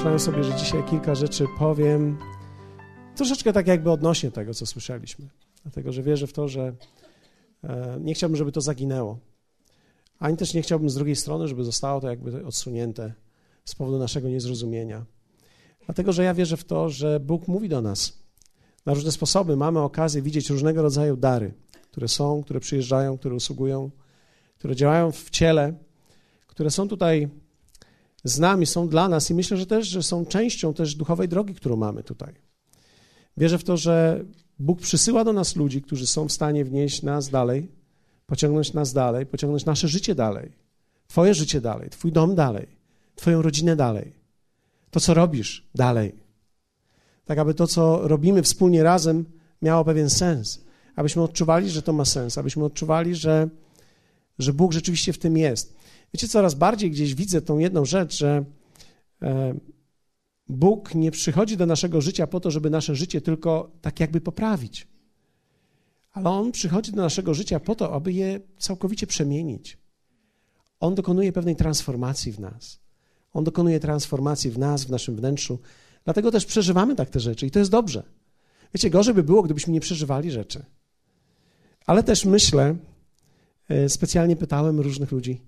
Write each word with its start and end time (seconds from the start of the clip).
pomyślałem 0.00 0.20
sobie, 0.20 0.44
że 0.44 0.54
dzisiaj 0.54 0.84
kilka 0.90 1.14
rzeczy 1.14 1.46
powiem, 1.58 2.18
troszeczkę 3.16 3.52
tak 3.52 3.66
jakby 3.66 3.90
odnośnie 3.90 4.30
tego, 4.30 4.54
co 4.54 4.66
słyszeliśmy. 4.66 5.28
Dlatego, 5.62 5.92
że 5.92 6.02
wierzę 6.02 6.26
w 6.26 6.32
to, 6.32 6.48
że 6.48 6.74
e, 7.64 7.98
nie 8.00 8.14
chciałbym, 8.14 8.36
żeby 8.36 8.52
to 8.52 8.60
zaginęło. 8.60 9.18
Ani 10.18 10.36
też 10.36 10.54
nie 10.54 10.62
chciałbym 10.62 10.90
z 10.90 10.94
drugiej 10.94 11.16
strony, 11.16 11.48
żeby 11.48 11.64
zostało 11.64 12.00
to 12.00 12.08
jakby 12.08 12.46
odsunięte 12.46 13.12
z 13.64 13.74
powodu 13.74 13.98
naszego 13.98 14.28
niezrozumienia. 14.28 15.04
Dlatego, 15.84 16.12
że 16.12 16.24
ja 16.24 16.34
wierzę 16.34 16.56
w 16.56 16.64
to, 16.64 16.88
że 16.88 17.20
Bóg 17.20 17.48
mówi 17.48 17.68
do 17.68 17.82
nas 17.82 18.18
na 18.86 18.94
różne 18.94 19.12
sposoby. 19.12 19.56
Mamy 19.56 19.80
okazję 19.80 20.22
widzieć 20.22 20.50
różnego 20.50 20.82
rodzaju 20.82 21.16
dary, 21.16 21.54
które 21.90 22.08
są, 22.08 22.42
które 22.42 22.60
przyjeżdżają, 22.60 23.18
które 23.18 23.34
usługują, 23.34 23.90
które 24.58 24.76
działają 24.76 25.12
w 25.12 25.30
ciele, 25.30 25.74
które 26.46 26.70
są 26.70 26.88
tutaj 26.88 27.28
z 28.24 28.38
nami, 28.38 28.66
są 28.66 28.88
dla 28.88 29.08
nas 29.08 29.30
i 29.30 29.34
myślę, 29.34 29.56
że 29.56 29.66
też, 29.66 29.88
że 29.88 30.02
są 30.02 30.26
częścią 30.26 30.74
też 30.74 30.94
duchowej 30.94 31.28
drogi, 31.28 31.54
którą 31.54 31.76
mamy 31.76 32.02
tutaj. 32.02 32.34
Wierzę 33.36 33.58
w 33.58 33.64
to, 33.64 33.76
że 33.76 34.24
Bóg 34.58 34.80
przysyła 34.80 35.24
do 35.24 35.32
nas 35.32 35.56
ludzi, 35.56 35.82
którzy 35.82 36.06
są 36.06 36.28
w 36.28 36.32
stanie 36.32 36.64
wnieść 36.64 37.02
nas 37.02 37.28
dalej, 37.28 37.68
pociągnąć 38.26 38.72
nas 38.72 38.92
dalej, 38.92 39.26
pociągnąć 39.26 39.64
nasze 39.64 39.88
życie 39.88 40.14
dalej, 40.14 40.52
Twoje 41.06 41.34
życie 41.34 41.60
dalej, 41.60 41.90
Twój 41.90 42.12
dom 42.12 42.34
dalej, 42.34 42.66
Twoją 43.14 43.42
rodzinę 43.42 43.76
dalej, 43.76 44.12
to, 44.90 45.00
co 45.00 45.14
robisz 45.14 45.68
dalej. 45.74 46.12
Tak, 47.24 47.38
aby 47.38 47.54
to, 47.54 47.66
co 47.66 48.08
robimy 48.08 48.42
wspólnie 48.42 48.82
razem, 48.82 49.24
miało 49.62 49.84
pewien 49.84 50.10
sens, 50.10 50.64
abyśmy 50.96 51.22
odczuwali, 51.22 51.70
że 51.70 51.82
to 51.82 51.92
ma 51.92 52.04
sens, 52.04 52.38
abyśmy 52.38 52.64
odczuwali, 52.64 53.14
że, 53.14 53.48
że 54.38 54.52
Bóg 54.52 54.72
rzeczywiście 54.72 55.12
w 55.12 55.18
tym 55.18 55.36
jest. 55.36 55.79
Wiecie, 56.14 56.28
coraz 56.28 56.54
bardziej 56.54 56.90
gdzieś 56.90 57.14
widzę 57.14 57.42
tą 57.42 57.58
jedną 57.58 57.84
rzecz, 57.84 58.16
że 58.16 58.44
e, 59.22 59.54
Bóg 60.48 60.94
nie 60.94 61.10
przychodzi 61.10 61.56
do 61.56 61.66
naszego 61.66 62.00
życia 62.00 62.26
po 62.26 62.40
to, 62.40 62.50
żeby 62.50 62.70
nasze 62.70 62.94
życie 62.94 63.20
tylko 63.20 63.70
tak 63.80 64.00
jakby 64.00 64.20
poprawić. 64.20 64.88
Ale 66.12 66.30
On 66.30 66.52
przychodzi 66.52 66.92
do 66.92 67.02
naszego 67.02 67.34
życia 67.34 67.60
po 67.60 67.74
to, 67.74 67.94
aby 67.94 68.12
je 68.12 68.40
całkowicie 68.58 69.06
przemienić. 69.06 69.78
On 70.80 70.94
dokonuje 70.94 71.32
pewnej 71.32 71.56
transformacji 71.56 72.32
w 72.32 72.40
nas. 72.40 72.80
On 73.32 73.44
dokonuje 73.44 73.80
transformacji 73.80 74.50
w 74.50 74.58
nas, 74.58 74.84
w 74.84 74.90
naszym 74.90 75.16
wnętrzu. 75.16 75.58
Dlatego 76.04 76.30
też 76.30 76.46
przeżywamy 76.46 76.96
tak 76.96 77.10
te 77.10 77.20
rzeczy 77.20 77.46
i 77.46 77.50
to 77.50 77.58
jest 77.58 77.70
dobrze. 77.70 78.02
Wiecie, 78.74 78.90
gorzej 78.90 79.14
by 79.14 79.22
było, 79.22 79.42
gdybyśmy 79.42 79.72
nie 79.72 79.80
przeżywali 79.80 80.30
rzeczy. 80.30 80.64
Ale 81.86 82.02
też 82.02 82.24
myślę, 82.24 82.76
e, 83.68 83.88
specjalnie 83.88 84.36
pytałem 84.36 84.80
różnych 84.80 85.12
ludzi, 85.12 85.40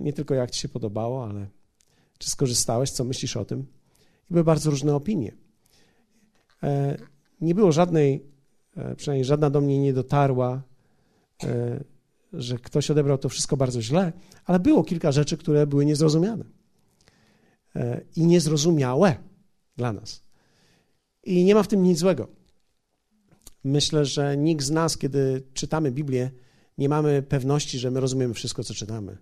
nie 0.00 0.12
tylko 0.12 0.34
jak 0.34 0.50
ci 0.50 0.60
się 0.60 0.68
podobało, 0.68 1.24
ale 1.24 1.46
czy 2.18 2.30
skorzystałeś, 2.30 2.90
co 2.90 3.04
myślisz 3.04 3.36
o 3.36 3.44
tym. 3.44 3.60
I 4.30 4.32
były 4.32 4.44
bardzo 4.44 4.70
różne 4.70 4.94
opinie. 4.94 5.32
E, 6.62 6.96
nie 7.40 7.54
było 7.54 7.72
żadnej, 7.72 8.24
przynajmniej 8.96 9.24
żadna 9.24 9.50
do 9.50 9.60
mnie 9.60 9.78
nie 9.78 9.92
dotarła, 9.92 10.62
że 12.32 12.58
ktoś 12.58 12.90
odebrał 12.90 13.18
to 13.18 13.28
wszystko 13.28 13.56
bardzo 13.56 13.82
źle, 13.82 14.12
ale 14.44 14.60
było 14.60 14.84
kilka 14.84 15.12
rzeczy, 15.12 15.36
które 15.36 15.66
były 15.66 15.86
niezrozumiane. 15.86 16.44
I 18.16 18.26
niezrozumiałe 18.26 19.16
dla 19.76 19.92
nas. 19.92 20.22
I 21.24 21.44
nie 21.44 21.54
ma 21.54 21.62
w 21.62 21.68
tym 21.68 21.82
nic 21.82 21.98
złego. 21.98 22.28
Myślę, 23.64 24.04
że 24.04 24.36
nikt 24.36 24.64
z 24.64 24.70
nas, 24.70 24.98
kiedy 24.98 25.42
czytamy 25.54 25.92
Biblię, 25.92 26.30
nie 26.78 26.88
mamy 26.88 27.22
pewności, 27.22 27.78
że 27.78 27.90
my 27.90 28.00
rozumiemy 28.00 28.34
wszystko, 28.34 28.64
co 28.64 28.74
czytamy. 28.74 29.18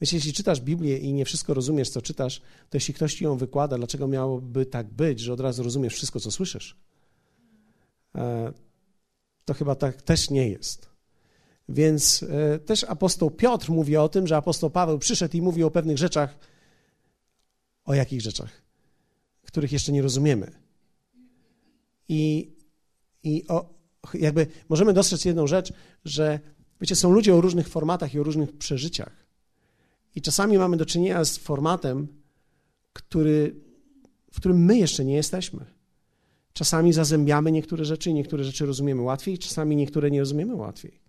Wiecie, 0.00 0.16
jeśli 0.16 0.32
czytasz 0.32 0.60
Biblię 0.60 0.98
i 0.98 1.12
nie 1.12 1.24
wszystko 1.24 1.54
rozumiesz, 1.54 1.90
co 1.90 2.02
czytasz, 2.02 2.40
to 2.40 2.76
jeśli 2.76 2.94
ktoś 2.94 3.14
ci 3.14 3.24
ją 3.24 3.36
wykłada, 3.36 3.76
dlaczego 3.76 4.08
miałoby 4.08 4.66
tak 4.66 4.90
być, 4.90 5.20
że 5.20 5.32
od 5.32 5.40
razu 5.40 5.62
rozumiesz 5.62 5.94
wszystko, 5.94 6.20
co 6.20 6.30
słyszysz? 6.30 6.76
E, 8.14 8.52
to 9.44 9.54
chyba 9.54 9.74
tak 9.74 10.02
też 10.02 10.30
nie 10.30 10.48
jest. 10.48 10.88
Więc 11.68 12.22
e, 12.22 12.58
też 12.58 12.84
apostoł 12.84 13.30
Piotr 13.30 13.70
mówi 13.70 13.96
o 13.96 14.08
tym, 14.08 14.26
że 14.26 14.36
apostoł 14.36 14.70
Paweł 14.70 14.98
przyszedł 14.98 15.36
i 15.36 15.42
mówi 15.42 15.64
o 15.64 15.70
pewnych 15.70 15.98
rzeczach. 15.98 16.38
O 17.84 17.94
jakich 17.94 18.20
rzeczach? 18.20 18.62
Których 19.42 19.72
jeszcze 19.72 19.92
nie 19.92 20.02
rozumiemy. 20.02 20.52
I, 22.08 22.52
i 23.22 23.48
o, 23.48 23.74
jakby 24.14 24.46
możemy 24.68 24.92
dostrzec 24.92 25.24
jedną 25.24 25.46
rzecz, 25.46 25.72
że 26.04 26.40
wiecie, 26.80 26.96
są 26.96 27.10
ludzie 27.12 27.34
o 27.34 27.40
różnych 27.40 27.68
formatach 27.68 28.14
i 28.14 28.20
o 28.20 28.22
różnych 28.22 28.58
przeżyciach. 28.58 29.27
I 30.18 30.22
czasami 30.22 30.58
mamy 30.58 30.76
do 30.76 30.86
czynienia 30.86 31.24
z 31.24 31.38
formatem, 31.38 32.08
który, 32.92 33.54
w 34.32 34.36
którym 34.36 34.64
my 34.64 34.78
jeszcze 34.78 35.04
nie 35.04 35.14
jesteśmy. 35.14 35.64
Czasami 36.52 36.92
zazębiamy 36.92 37.52
niektóre 37.52 37.84
rzeczy 37.84 38.12
niektóre 38.12 38.44
rzeczy 38.44 38.66
rozumiemy 38.66 39.02
łatwiej, 39.02 39.38
czasami 39.38 39.76
niektóre 39.76 40.10
nie 40.10 40.20
rozumiemy 40.20 40.54
łatwiej. 40.54 41.00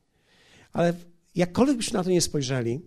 Ale 0.73 0.93
jakkolwiek 1.35 1.77
byśmy 1.77 1.97
na 1.97 2.03
to 2.03 2.09
nie 2.09 2.21
spojrzeli, 2.21 2.81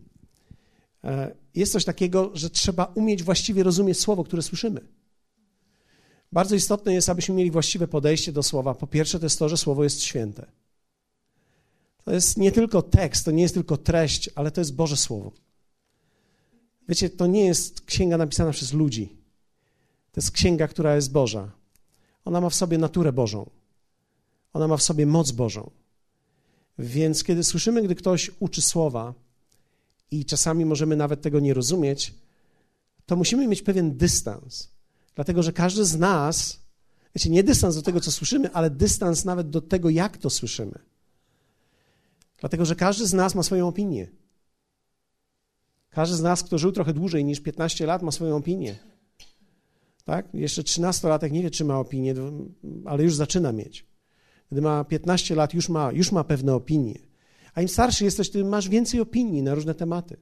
e, 1.04 1.34
jest 1.54 1.72
coś 1.72 1.84
takiego, 1.84 2.30
że 2.34 2.50
trzeba 2.50 2.84
umieć 2.84 3.22
właściwie 3.22 3.62
rozumieć 3.62 4.00
słowo, 4.00 4.24
które 4.24 4.42
słyszymy. 4.42 4.80
Bardzo 6.32 6.54
istotne 6.54 6.94
jest, 6.94 7.08
abyśmy 7.08 7.34
mieli 7.34 7.50
właściwe 7.50 7.88
podejście 7.88 8.32
do 8.32 8.42
słowa. 8.42 8.74
Po 8.74 8.86
pierwsze, 8.86 9.18
to 9.18 9.26
jest 9.26 9.38
to, 9.38 9.48
że 9.48 9.56
słowo 9.56 9.84
jest 9.84 10.02
święte. 10.02 10.46
To 12.04 12.12
jest 12.12 12.36
nie 12.36 12.52
tylko 12.52 12.82
tekst, 12.82 13.24
to 13.24 13.30
nie 13.30 13.42
jest 13.42 13.54
tylko 13.54 13.76
treść, 13.76 14.30
ale 14.34 14.50
to 14.50 14.60
jest 14.60 14.74
Boże 14.74 14.96
Słowo. 14.96 15.41
Wiecie, 16.92 17.10
to 17.10 17.26
nie 17.26 17.44
jest 17.44 17.80
księga 17.80 18.16
napisana 18.16 18.50
przez 18.50 18.72
ludzi. 18.72 19.16
To 20.12 20.20
jest 20.20 20.30
księga, 20.30 20.68
która 20.68 20.96
jest 20.96 21.12
Boża. 21.12 21.52
Ona 22.24 22.40
ma 22.40 22.50
w 22.50 22.54
sobie 22.54 22.78
naturę 22.78 23.12
Bożą. 23.12 23.50
Ona 24.52 24.68
ma 24.68 24.76
w 24.76 24.82
sobie 24.82 25.06
moc 25.06 25.30
Bożą. 25.30 25.70
Więc 26.78 27.24
kiedy 27.24 27.44
słyszymy, 27.44 27.82
gdy 27.82 27.94
ktoś 27.94 28.30
uczy 28.40 28.62
słowa 28.62 29.14
i 30.10 30.24
czasami 30.24 30.64
możemy 30.64 30.96
nawet 30.96 31.22
tego 31.22 31.40
nie 31.40 31.54
rozumieć, 31.54 32.14
to 33.06 33.16
musimy 33.16 33.48
mieć 33.48 33.62
pewien 33.62 33.96
dystans. 33.96 34.68
Dlatego, 35.14 35.42
że 35.42 35.52
każdy 35.52 35.84
z 35.84 35.98
nas, 35.98 36.60
wiecie, 37.14 37.30
nie 37.30 37.42
dystans 37.42 37.74
do 37.74 37.82
tego, 37.82 38.00
co 38.00 38.12
słyszymy, 38.12 38.52
ale 38.52 38.70
dystans 38.70 39.24
nawet 39.24 39.50
do 39.50 39.60
tego, 39.60 39.90
jak 39.90 40.16
to 40.16 40.30
słyszymy. 40.30 40.78
Dlatego, 42.40 42.64
że 42.64 42.76
każdy 42.76 43.06
z 43.06 43.12
nas 43.12 43.34
ma 43.34 43.42
swoją 43.42 43.68
opinię. 43.68 44.21
Każdy 45.92 46.16
z 46.16 46.22
nas, 46.22 46.42
kto 46.42 46.58
żył 46.58 46.72
trochę 46.72 46.92
dłużej 46.92 47.24
niż 47.24 47.40
15 47.40 47.86
lat, 47.86 48.02
ma 48.02 48.10
swoją 48.10 48.36
opinię. 48.36 48.78
Tak? 50.04 50.28
Jeszcze 50.34 50.62
13-latek 50.62 51.30
nie 51.30 51.42
wie, 51.42 51.50
czy 51.50 51.64
ma 51.64 51.78
opinię, 51.78 52.14
ale 52.84 53.02
już 53.02 53.14
zaczyna 53.14 53.52
mieć. 53.52 53.86
Gdy 54.52 54.60
ma 54.60 54.84
15 54.84 55.34
lat, 55.34 55.54
już 55.54 55.68
ma, 55.68 55.92
już 55.92 56.12
ma 56.12 56.24
pewne 56.24 56.54
opinie. 56.54 56.98
A 57.54 57.62
im 57.62 57.68
starszy 57.68 58.04
jesteś, 58.04 58.30
tym 58.30 58.48
masz 58.48 58.68
więcej 58.68 59.00
opinii 59.00 59.42
na 59.42 59.54
różne 59.54 59.74
tematy. 59.74 60.16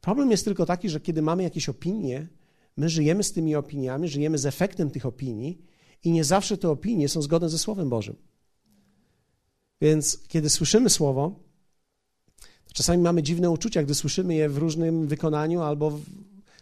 Problem 0.00 0.30
jest 0.30 0.44
tylko 0.44 0.66
taki, 0.66 0.88
że 0.88 1.00
kiedy 1.00 1.22
mamy 1.22 1.42
jakieś 1.42 1.68
opinie, 1.68 2.28
my 2.76 2.88
żyjemy 2.88 3.22
z 3.22 3.32
tymi 3.32 3.56
opiniami, 3.56 4.08
żyjemy 4.08 4.38
z 4.38 4.46
efektem 4.46 4.90
tych 4.90 5.06
opinii 5.06 5.62
i 6.04 6.12
nie 6.12 6.24
zawsze 6.24 6.58
te 6.58 6.70
opinie 6.70 7.08
są 7.08 7.22
zgodne 7.22 7.48
ze 7.48 7.58
Słowem 7.58 7.88
Bożym. 7.88 8.16
Więc 9.80 10.28
kiedy 10.28 10.50
słyszymy 10.50 10.90
Słowo, 10.90 11.40
czasami 12.72 13.02
mamy 13.02 13.22
dziwne 13.22 13.50
uczucia, 13.50 13.82
gdy 13.82 13.94
słyszymy 13.94 14.34
je 14.34 14.48
w 14.48 14.58
różnym 14.58 15.06
wykonaniu 15.06 15.60
albo 15.60 15.90
w, 15.90 16.02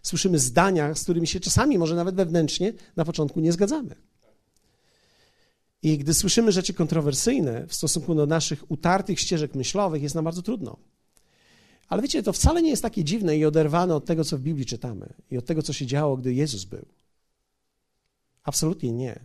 słyszymy 0.03 0.38
zdania, 0.38 0.94
z 0.94 1.03
którymi 1.03 1.26
się 1.26 1.41
czasami, 1.41 1.78
może 1.78 1.94
nawet 1.94 2.15
wewnętrznie, 2.15 2.72
na 2.97 3.04
początku 3.04 3.41
nie 3.41 3.53
zgadzamy. 3.53 3.94
I 5.82 5.99
gdy 5.99 6.15
słyszymy 6.15 6.53
rzeczy 6.53 6.75
kontrowersyjne 6.75 7.67
w 7.67 7.75
stosunku 7.75 8.14
do 8.14 8.26
naszych 8.26 8.70
utartych 8.70 9.20
ścieżek 9.20 9.55
myślowych, 9.55 10.02
jest 10.02 10.14
nam 10.14 10.25
bardzo 10.25 10.43
trudno. 10.43 10.76
Ale 11.88 12.02
wiecie, 12.02 12.23
to 12.23 12.32
wcale 12.32 12.62
nie 12.62 12.70
jest 12.70 12.82
takie 12.82 13.05
dziwne 13.05 13.38
i 13.38 13.44
oderwane 13.44 13.94
od 13.94 14.05
tego, 14.05 14.25
co 14.25 14.38
w 14.38 14.40
Biblii 14.40 14.67
czytamy 14.67 15.12
i 15.31 15.38
od 15.38 15.44
tego, 15.44 15.62
co 15.62 15.73
się 15.73 15.87
działo, 15.87 16.17
gdy 16.17 16.35
Jezus 16.35 16.64
był. 16.64 16.87
Absolutnie 18.44 18.93
nie. 18.93 19.20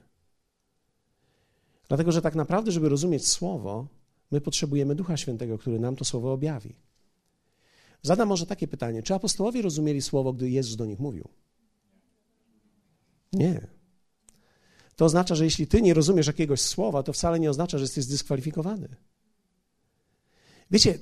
Dlatego, 1.87 2.11
że 2.11 2.21
tak 2.21 2.35
naprawdę, 2.35 2.71
żeby 2.71 2.89
rozumieć 2.89 3.27
Słowo, 3.27 3.87
my 4.31 4.41
potrzebujemy 4.41 4.95
Ducha 4.95 5.17
Świętego, 5.17 5.57
który 5.57 5.79
nam 5.79 5.95
to 5.95 6.05
Słowo 6.05 6.33
objawi. 6.33 6.75
Zadam 8.01 8.27
może 8.27 8.45
takie 8.45 8.67
pytanie: 8.67 9.03
czy 9.03 9.13
apostołowie 9.13 9.61
rozumieli 9.61 10.01
Słowo, 10.01 10.33
gdy 10.33 10.49
Jezus 10.49 10.75
do 10.75 10.85
nich 10.85 10.99
mówił? 10.99 11.27
Nie. 13.33 13.67
To 14.95 15.05
oznacza, 15.05 15.35
że 15.35 15.45
jeśli 15.45 15.67
ty 15.67 15.81
nie 15.81 15.93
rozumiesz 15.93 16.27
jakiegoś 16.27 16.61
słowa, 16.61 17.03
to 17.03 17.13
wcale 17.13 17.39
nie 17.39 17.49
oznacza, 17.49 17.77
że 17.77 17.83
jesteś 17.83 18.03
zdyskwalifikowany. 18.03 18.95
Wiecie, 20.71 20.99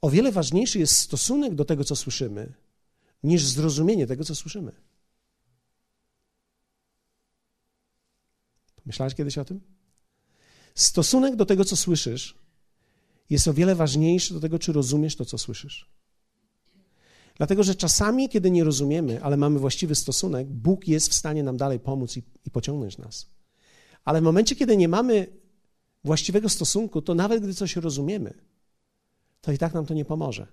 o 0.00 0.10
wiele 0.10 0.32
ważniejszy 0.32 0.78
jest 0.78 0.96
stosunek 0.96 1.54
do 1.54 1.64
tego, 1.64 1.84
co 1.84 1.96
słyszymy, 1.96 2.52
niż 3.22 3.46
zrozumienie 3.46 4.06
tego, 4.06 4.24
co 4.24 4.34
słyszymy. 4.34 4.72
Myślałeś 8.86 9.14
kiedyś 9.14 9.38
o 9.38 9.44
tym? 9.44 9.60
Stosunek 10.74 11.36
do 11.36 11.46
tego, 11.46 11.64
co 11.64 11.76
słyszysz, 11.76 12.41
jest 13.32 13.48
o 13.48 13.54
wiele 13.54 13.74
ważniejszy 13.74 14.34
do 14.34 14.40
tego, 14.40 14.58
czy 14.58 14.72
rozumiesz 14.72 15.16
to, 15.16 15.24
co 15.24 15.38
słyszysz. 15.38 15.90
Dlatego, 17.36 17.62
że 17.62 17.74
czasami, 17.74 18.28
kiedy 18.28 18.50
nie 18.50 18.64
rozumiemy, 18.64 19.22
ale 19.22 19.36
mamy 19.36 19.58
właściwy 19.58 19.94
stosunek, 19.94 20.48
Bóg 20.48 20.88
jest 20.88 21.08
w 21.08 21.14
stanie 21.14 21.42
nam 21.42 21.56
dalej 21.56 21.80
pomóc 21.80 22.16
i, 22.16 22.22
i 22.44 22.50
pociągnąć 22.50 22.98
nas. 22.98 23.26
Ale 24.04 24.20
w 24.20 24.24
momencie, 24.24 24.56
kiedy 24.56 24.76
nie 24.76 24.88
mamy 24.88 25.26
właściwego 26.04 26.48
stosunku, 26.48 27.02
to 27.02 27.14
nawet 27.14 27.42
gdy 27.42 27.54
coś 27.54 27.76
rozumiemy, 27.76 28.34
to 29.40 29.52
i 29.52 29.58
tak 29.58 29.74
nam 29.74 29.86
to 29.86 29.94
nie 29.94 30.04
pomoże. 30.04 30.46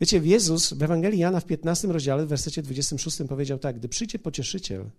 Wiecie, 0.00 0.20
Jezus 0.24 0.72
w 0.72 0.82
Ewangelii 0.82 1.20
Jana 1.20 1.40
w 1.40 1.44
15 1.44 1.88
rozdziale, 1.88 2.26
w 2.26 2.28
wersecie 2.28 2.62
26 2.62 3.18
powiedział 3.28 3.58
tak: 3.58 3.76
Gdy 3.76 3.88
przyjdzie 3.88 4.18
pocieszyciel, 4.18 4.90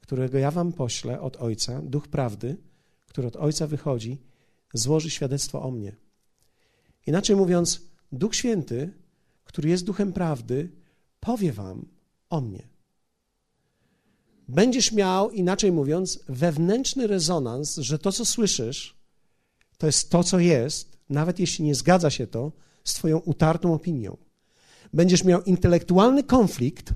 którego 0.00 0.38
ja 0.38 0.50
wam 0.50 0.72
poślę 0.72 1.20
od 1.20 1.36
Ojca, 1.36 1.82
duch 1.82 2.08
prawdy, 2.08 2.56
który 3.06 3.28
od 3.28 3.36
Ojca 3.36 3.66
wychodzi, 3.66 4.18
złoży 4.72 5.10
świadectwo 5.10 5.62
o 5.62 5.70
mnie. 5.70 5.96
Inaczej 7.06 7.36
mówiąc, 7.36 7.80
Duch 8.12 8.34
Święty, 8.34 8.92
który 9.44 9.68
jest 9.68 9.84
duchem 9.84 10.12
prawdy, 10.12 10.70
powie 11.20 11.52
wam 11.52 11.86
o 12.30 12.40
mnie. 12.40 12.68
Będziesz 14.48 14.92
miał, 14.92 15.30
inaczej 15.30 15.72
mówiąc, 15.72 16.20
wewnętrzny 16.28 17.06
rezonans, 17.06 17.76
że 17.76 17.98
to, 17.98 18.12
co 18.12 18.24
słyszysz, 18.24 18.96
to 19.78 19.86
jest 19.86 20.10
to, 20.10 20.24
co 20.24 20.38
jest, 20.38 20.98
nawet 21.08 21.38
jeśli 21.38 21.64
nie 21.64 21.74
zgadza 21.74 22.10
się 22.10 22.26
to 22.26 22.52
z 22.84 22.94
Twoją 22.94 23.18
utartą 23.18 23.74
opinią. 23.74 24.16
Będziesz 24.92 25.24
miał 25.24 25.42
intelektualny 25.42 26.24
konflikt, 26.24 26.92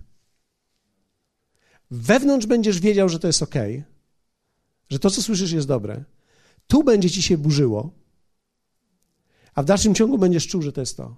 wewnątrz 1.91 2.47
będziesz 2.47 2.81
wiedział, 2.81 3.09
że 3.09 3.19
to 3.19 3.27
jest 3.27 3.43
ok, 3.43 3.55
że 4.91 4.99
to, 4.99 5.11
co 5.11 5.23
słyszysz, 5.23 5.53
jest 5.53 5.69
dobre. 5.69 6.05
Tu 6.73 6.85
będzie 6.85 7.11
ci 7.11 7.23
się 7.23 7.39
burzyło, 7.39 7.91
a 9.55 9.63
w 9.63 9.65
dalszym 9.65 9.95
ciągu 9.95 10.19
będziesz 10.19 10.49
czuł, 10.49 10.63
że 10.63 10.73
to 10.73 10.81
jest 10.81 10.97
to. 10.97 11.17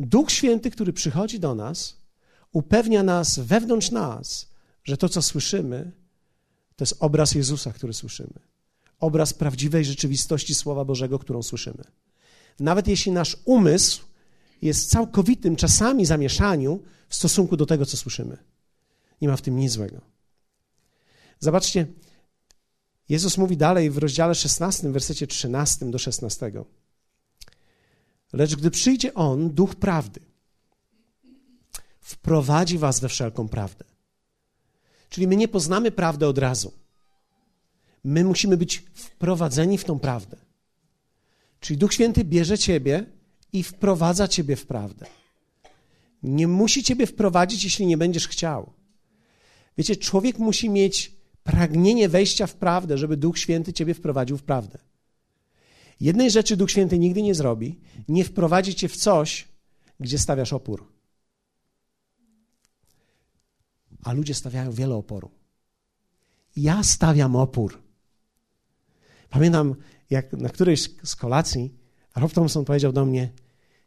Duch 0.00 0.30
Święty, 0.30 0.70
który 0.70 0.92
przychodzi 0.92 1.40
do 1.40 1.54
nas, 1.54 1.96
upewnia 2.52 3.02
nas 3.02 3.38
wewnątrz 3.38 3.90
nas, 3.90 4.48
że 4.84 4.96
to, 4.96 5.08
co 5.08 5.22
słyszymy, 5.22 5.92
to 6.76 6.82
jest 6.82 6.96
obraz 7.00 7.34
Jezusa, 7.34 7.72
który 7.72 7.94
słyszymy. 7.94 8.40
Obraz 9.00 9.34
prawdziwej 9.34 9.84
rzeczywistości 9.84 10.54
Słowa 10.54 10.84
Bożego, 10.84 11.18
którą 11.18 11.42
słyszymy. 11.42 11.84
Nawet 12.60 12.88
jeśli 12.88 13.12
nasz 13.12 13.36
umysł 13.44 14.04
jest 14.62 14.90
całkowitym 14.90 15.56
czasami 15.56 16.06
zamieszaniu 16.06 16.82
w 17.08 17.14
stosunku 17.14 17.56
do 17.56 17.66
tego, 17.66 17.86
co 17.86 17.96
słyszymy. 17.96 18.36
Nie 19.20 19.28
ma 19.28 19.36
w 19.36 19.42
tym 19.42 19.56
nic 19.56 19.72
złego. 19.72 20.00
Zobaczcie, 21.40 21.86
Jezus 23.08 23.38
mówi 23.38 23.56
dalej 23.56 23.90
w 23.90 23.98
rozdziale 23.98 24.34
16, 24.34 24.88
w 24.88 24.92
wersecie 24.92 25.26
13 25.26 25.90
do 25.90 25.98
16. 25.98 26.52
Lecz 28.32 28.56
gdy 28.56 28.70
przyjdzie 28.70 29.14
On, 29.14 29.50
duch 29.50 29.74
prawdy, 29.74 30.20
wprowadzi 32.00 32.78
was 32.78 33.00
we 33.00 33.08
wszelką 33.08 33.48
prawdę. 33.48 33.84
Czyli 35.10 35.26
my 35.26 35.36
nie 35.36 35.48
poznamy 35.48 35.90
prawdy 35.90 36.26
od 36.26 36.38
razu. 36.38 36.72
My 38.04 38.24
musimy 38.24 38.56
być 38.56 38.84
wprowadzeni 38.94 39.78
w 39.78 39.84
tą 39.84 39.98
prawdę. 39.98 40.36
Czyli 41.60 41.78
Duch 41.78 41.94
Święty 41.94 42.24
bierze 42.24 42.58
ciebie 42.58 43.06
i 43.52 43.62
wprowadza 43.62 44.28
ciebie 44.28 44.56
w 44.56 44.66
prawdę. 44.66 45.06
Nie 46.22 46.48
musi 46.48 46.82
ciebie 46.82 47.06
wprowadzić, 47.06 47.64
jeśli 47.64 47.86
nie 47.86 47.96
będziesz 47.96 48.28
chciał. 48.28 48.72
Wiecie, 49.78 49.96
człowiek 49.96 50.38
musi 50.38 50.70
mieć 50.70 51.17
pragnienie 51.48 52.08
wejścia 52.08 52.46
w 52.46 52.54
prawdę, 52.54 52.98
żeby 52.98 53.16
Duch 53.16 53.38
Święty 53.38 53.72
ciebie 53.72 53.94
wprowadził 53.94 54.36
w 54.36 54.42
prawdę. 54.42 54.78
Jednej 56.00 56.30
rzeczy 56.30 56.56
Duch 56.56 56.70
Święty 56.70 56.98
nigdy 56.98 57.22
nie 57.22 57.34
zrobi, 57.34 57.80
nie 58.08 58.24
wprowadzi 58.24 58.74
cię 58.74 58.88
w 58.88 58.96
coś, 58.96 59.48
gdzie 60.00 60.18
stawiasz 60.18 60.52
opór. 60.52 60.92
A 64.04 64.12
ludzie 64.12 64.34
stawiają 64.34 64.72
wiele 64.72 64.94
oporu. 64.94 65.30
Ja 66.56 66.82
stawiam 66.82 67.36
opór. 67.36 67.82
Pamiętam, 69.30 69.74
jak 70.10 70.32
na 70.32 70.48
którejś 70.48 70.90
z 71.02 71.16
kolacji 71.16 71.74
Rob 72.16 72.32
Thompson 72.32 72.64
powiedział 72.64 72.92
do 72.92 73.04
mnie, 73.04 73.32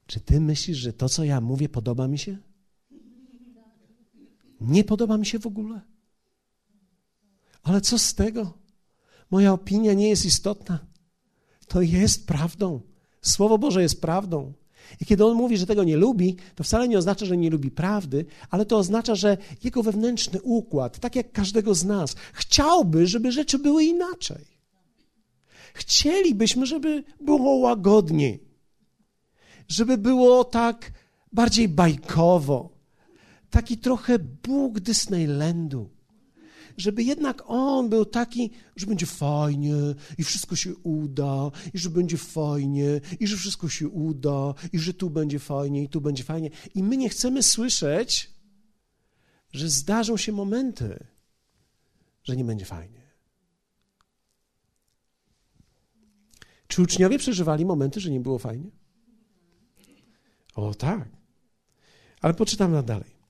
czy 0.05 0.19
ty 0.19 0.39
myślisz, 0.39 0.77
że 0.77 0.93
to, 0.93 1.09
co 1.09 1.23
ja 1.23 1.41
mówię, 1.41 1.69
podoba 1.69 2.07
mi 2.07 2.19
się? 2.19 2.37
Nie 4.61 4.83
podoba 4.83 5.17
mi 5.17 5.25
się 5.25 5.39
w 5.39 5.47
ogóle. 5.47 5.81
Ale 7.63 7.81
co 7.81 7.99
z 7.99 8.13
tego? 8.13 8.53
Moja 9.31 9.53
opinia 9.53 9.93
nie 9.93 10.09
jest 10.09 10.25
istotna. 10.25 10.79
To 11.67 11.81
jest 11.81 12.27
prawdą. 12.27 12.81
Słowo 13.21 13.57
Boże 13.57 13.81
jest 13.81 14.01
prawdą. 14.01 14.53
I 14.99 15.05
kiedy 15.05 15.25
on 15.25 15.37
mówi, 15.37 15.57
że 15.57 15.65
tego 15.65 15.83
nie 15.83 15.97
lubi, 15.97 16.37
to 16.55 16.63
wcale 16.63 16.87
nie 16.87 16.97
oznacza, 16.97 17.25
że 17.25 17.37
nie 17.37 17.49
lubi 17.49 17.71
prawdy, 17.71 18.25
ale 18.49 18.65
to 18.65 18.77
oznacza, 18.77 19.15
że 19.15 19.37
jego 19.63 19.83
wewnętrzny 19.83 20.41
układ, 20.41 20.99
tak 20.99 21.15
jak 21.15 21.31
każdego 21.31 21.75
z 21.75 21.83
nas, 21.83 22.15
chciałby, 22.33 23.07
żeby 23.07 23.31
rzeczy 23.31 23.59
były 23.59 23.83
inaczej. 23.83 24.45
Chcielibyśmy, 25.73 26.65
żeby 26.65 27.03
było 27.21 27.55
łagodniej, 27.55 28.43
żeby 29.67 29.97
było 29.97 30.43
tak 30.43 30.91
bardziej 31.33 31.69
bajkowo, 31.69 32.69
taki 33.49 33.77
trochę 33.77 34.19
Bóg 34.19 34.79
Disneylandu 34.79 35.89
żeby 36.77 37.03
jednak 37.03 37.43
on 37.45 37.89
był 37.89 38.05
taki, 38.05 38.51
że 38.75 38.85
będzie 38.85 39.05
fajnie 39.05 39.75
i 40.17 40.23
wszystko 40.23 40.55
się 40.55 40.75
uda, 40.75 41.51
i 41.73 41.77
że 41.77 41.89
będzie 41.89 42.17
fajnie, 42.17 43.01
i 43.19 43.27
że 43.27 43.37
wszystko 43.37 43.69
się 43.69 43.89
uda, 43.89 44.53
i 44.73 44.79
że 44.79 44.93
tu 44.93 45.09
będzie 45.09 45.39
fajnie, 45.39 45.83
i 45.83 45.89
tu 45.89 46.01
będzie 46.01 46.23
fajnie. 46.23 46.49
I 46.75 46.83
my 46.83 46.97
nie 46.97 47.09
chcemy 47.09 47.43
słyszeć, 47.43 48.31
że 49.53 49.69
zdarzą 49.69 50.17
się 50.17 50.31
momenty, 50.31 51.07
że 52.23 52.35
nie 52.35 52.43
będzie 52.43 52.65
fajnie. 52.65 53.01
Czy 56.67 56.81
uczniowie 56.81 57.17
przeżywali 57.19 57.65
momenty, 57.65 57.99
że 57.99 58.11
nie 58.11 58.19
było 58.19 58.39
fajnie? 58.39 58.71
O 60.55 60.73
tak. 60.73 61.09
Ale 62.21 62.33
poczytam 62.33 62.85
dalej. 62.85 63.20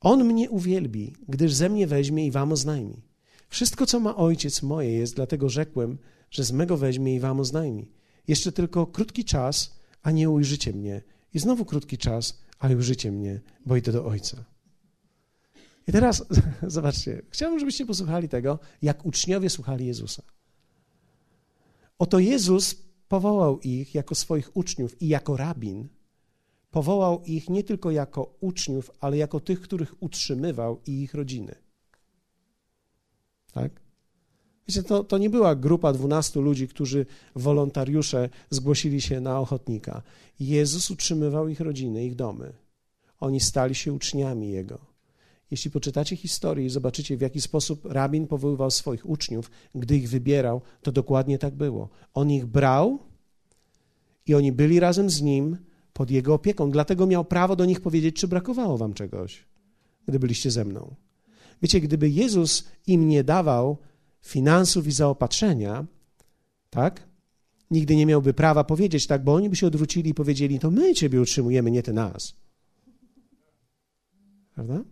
On 0.00 0.24
mnie 0.24 0.50
uwielbi, 0.50 1.12
gdyż 1.28 1.54
ze 1.54 1.68
mnie 1.68 1.86
weźmie 1.86 2.26
i 2.26 2.30
wam 2.30 2.52
oznajmi. 2.52 3.02
Wszystko, 3.48 3.86
co 3.86 4.00
ma 4.00 4.16
ojciec 4.16 4.62
moje 4.62 4.92
jest, 4.92 5.14
dlatego 5.14 5.48
rzekłem, 5.48 5.98
że 6.30 6.44
z 6.44 6.52
mego 6.52 6.76
weźmie 6.76 7.14
i 7.14 7.20
wam 7.20 7.40
oznajmi. 7.40 7.88
Jeszcze 8.28 8.52
tylko 8.52 8.86
krótki 8.86 9.24
czas, 9.24 9.80
a 10.02 10.10
nie 10.10 10.30
ujrzycie 10.30 10.72
mnie. 10.72 11.02
I 11.34 11.38
znowu 11.38 11.64
krótki 11.64 11.98
czas, 11.98 12.40
ale 12.58 12.76
ujrzycie 12.76 13.12
mnie, 13.12 13.40
bo 13.66 13.76
idę 13.76 13.92
do 13.92 14.06
ojca. 14.06 14.44
I 15.88 15.92
teraz 15.92 16.24
zobaczcie, 16.62 17.22
chciałbym, 17.30 17.58
żebyście 17.58 17.86
posłuchali 17.86 18.28
tego, 18.28 18.58
jak 18.82 19.06
uczniowie 19.06 19.50
słuchali 19.50 19.86
Jezusa. 19.86 20.22
Oto 21.98 22.18
Jezus 22.18 22.76
powołał 23.08 23.60
ich 23.60 23.94
jako 23.94 24.14
swoich 24.14 24.56
uczniów 24.56 25.02
i 25.02 25.08
jako 25.08 25.36
rabin 25.36 25.88
powołał 26.70 27.22
ich 27.24 27.50
nie 27.50 27.64
tylko 27.64 27.90
jako 27.90 28.34
uczniów, 28.40 28.90
ale 29.00 29.16
jako 29.16 29.40
tych, 29.40 29.60
których 29.60 30.02
utrzymywał 30.02 30.80
i 30.86 31.02
ich 31.02 31.14
rodziny. 31.14 31.54
Tak? 33.52 33.80
Wiecie, 34.68 34.82
to, 34.82 35.04
to 35.04 35.18
nie 35.18 35.30
była 35.30 35.54
grupa 35.54 35.92
dwunastu 35.92 36.42
ludzi, 36.42 36.68
którzy 36.68 37.06
wolontariusze 37.34 38.28
zgłosili 38.50 39.00
się 39.00 39.20
na 39.20 39.40
ochotnika. 39.40 40.02
Jezus 40.40 40.90
utrzymywał 40.90 41.48
ich 41.48 41.60
rodziny, 41.60 42.04
ich 42.04 42.14
domy. 42.14 42.52
Oni 43.20 43.40
stali 43.40 43.74
się 43.74 43.92
uczniami 43.92 44.50
Jego. 44.50 44.78
Jeśli 45.50 45.70
poczytacie 45.70 46.16
historię 46.16 46.66
i 46.66 46.70
zobaczycie, 46.70 47.16
w 47.16 47.20
jaki 47.20 47.40
sposób 47.40 47.84
rabin 47.84 48.26
powoływał 48.26 48.70
swoich 48.70 49.08
uczniów, 49.08 49.50
gdy 49.74 49.96
ich 49.96 50.08
wybierał, 50.08 50.60
to 50.82 50.92
dokładnie 50.92 51.38
tak 51.38 51.54
było. 51.54 51.88
On 52.14 52.30
ich 52.30 52.46
brał 52.46 52.98
i 54.26 54.34
oni 54.34 54.52
byli 54.52 54.80
razem 54.80 55.10
z 55.10 55.22
nim, 55.22 55.56
pod 55.92 56.10
jego 56.10 56.34
opieką. 56.34 56.70
Dlatego 56.70 57.06
miał 57.06 57.24
prawo 57.24 57.56
do 57.56 57.64
nich 57.64 57.80
powiedzieć, 57.80 58.16
czy 58.16 58.28
brakowało 58.28 58.78
wam 58.78 58.94
czegoś, 58.94 59.44
gdy 60.06 60.18
byliście 60.18 60.50
ze 60.50 60.64
mną. 60.64 60.94
Wiecie, 61.62 61.80
gdyby 61.80 62.10
Jezus 62.10 62.68
im 62.86 63.08
nie 63.08 63.24
dawał 63.24 63.78
finansów 64.20 64.86
i 64.86 64.92
zaopatrzenia, 64.92 65.86
tak? 66.70 67.08
Nigdy 67.70 67.96
nie 67.96 68.06
miałby 68.06 68.34
prawa 68.34 68.64
powiedzieć 68.64 69.06
tak, 69.06 69.24
bo 69.24 69.34
oni 69.34 69.50
by 69.50 69.56
się 69.56 69.66
odwrócili 69.66 70.10
i 70.10 70.14
powiedzieli, 70.14 70.58
to 70.58 70.70
my 70.70 70.94
Ciebie 70.94 71.20
utrzymujemy, 71.20 71.70
nie 71.70 71.82
Ty 71.82 71.92
nas. 71.92 72.34
Prawda? 74.54 74.84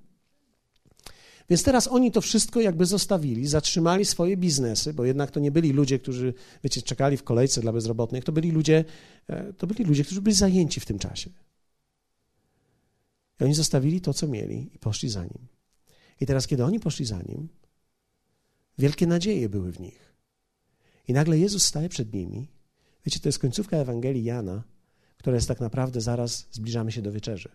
Więc 1.49 1.63
teraz 1.63 1.89
oni 1.89 2.13
to 2.13 2.21
wszystko 2.21 2.61
jakby 2.61 2.87
zostawili, 2.87 3.47
zatrzymali 3.47 4.05
swoje 4.05 4.37
biznesy, 4.37 4.95
bo 4.95 5.05
jednak 5.05 5.31
to 5.31 5.41
nie 5.41 5.51
byli 5.51 5.73
ludzie, 5.73 5.99
którzy, 5.99 6.35
wiecie, 6.65 6.83
czekali 6.83 7.17
w 7.17 7.23
kolejce 7.23 7.61
dla 7.61 7.73
bezrobotnych, 7.73 8.25
to 8.25 8.33
byli 8.33 8.51
ludzie, 8.51 8.85
e, 9.29 9.53
to 9.53 9.67
byli 9.67 9.85
ludzie, 9.85 10.05
którzy 10.05 10.23
byli 10.23 10.37
zajęci 10.37 10.81
w 10.81 10.87
tym 10.87 10.99
czasie. 10.99 11.31
I 13.41 13.45
oni 13.45 13.55
zostawili 13.55 14.01
to, 14.01 14.15
co 14.15 14.27
mieli 14.27 14.71
i 14.75 14.79
poszli 14.79 15.09
za 15.09 15.23
nim. 15.23 15.47
I 16.21 16.27
teraz, 16.27 16.47
kiedy 16.47 16.65
oni 16.65 16.81
poszli 16.81 17.05
za 17.05 17.23
nim, 17.23 17.49
wielkie 18.79 19.07
nadzieje 19.07 19.49
były 19.49 19.73
w 19.73 19.81
nich. 19.81 20.15
I 21.09 21.13
nagle 21.13 21.39
Jezus 21.39 21.65
staje 21.65 21.89
przed 21.89 22.13
nimi. 22.13 22.49
Wiecie, 23.07 23.21
to 23.21 23.29
jest 23.29 23.39
końcówka 23.39 23.77
Ewangelii 23.77 24.25
Jana, 24.25 24.63
która 25.17 25.37
jest 25.37 25.49
tak 25.49 25.61
naprawdę 25.61 26.01
zaraz 26.01 26.49
zbliżamy 26.51 26.93
się 26.93 27.03
do 27.03 27.13
wieczerzy. 27.13 27.49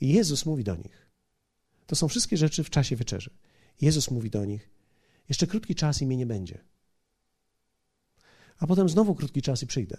I 0.00 0.08
Jezus 0.08 0.46
mówi 0.46 0.64
do 0.64 0.76
nich. 0.76 1.07
To 1.88 1.96
są 1.96 2.08
wszystkie 2.08 2.36
rzeczy 2.36 2.64
w 2.64 2.70
czasie 2.70 2.96
wieczerzy. 2.96 3.30
Jezus 3.80 4.10
mówi 4.10 4.30
do 4.30 4.44
nich: 4.44 4.70
Jeszcze 5.28 5.46
krótki 5.46 5.74
czas 5.74 6.02
i 6.02 6.06
mnie 6.06 6.16
nie 6.16 6.26
będzie. 6.26 6.58
A 8.58 8.66
potem 8.66 8.88
znowu 8.88 9.14
krótki 9.14 9.42
czas 9.42 9.62
i 9.62 9.66
przyjdę. 9.66 9.96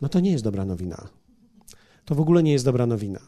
No 0.00 0.08
to 0.08 0.20
nie 0.20 0.30
jest 0.30 0.44
dobra 0.44 0.64
nowina. 0.64 1.08
To 2.04 2.14
w 2.14 2.20
ogóle 2.20 2.42
nie 2.42 2.52
jest 2.52 2.64
dobra 2.64 2.86
nowina. 2.86 3.20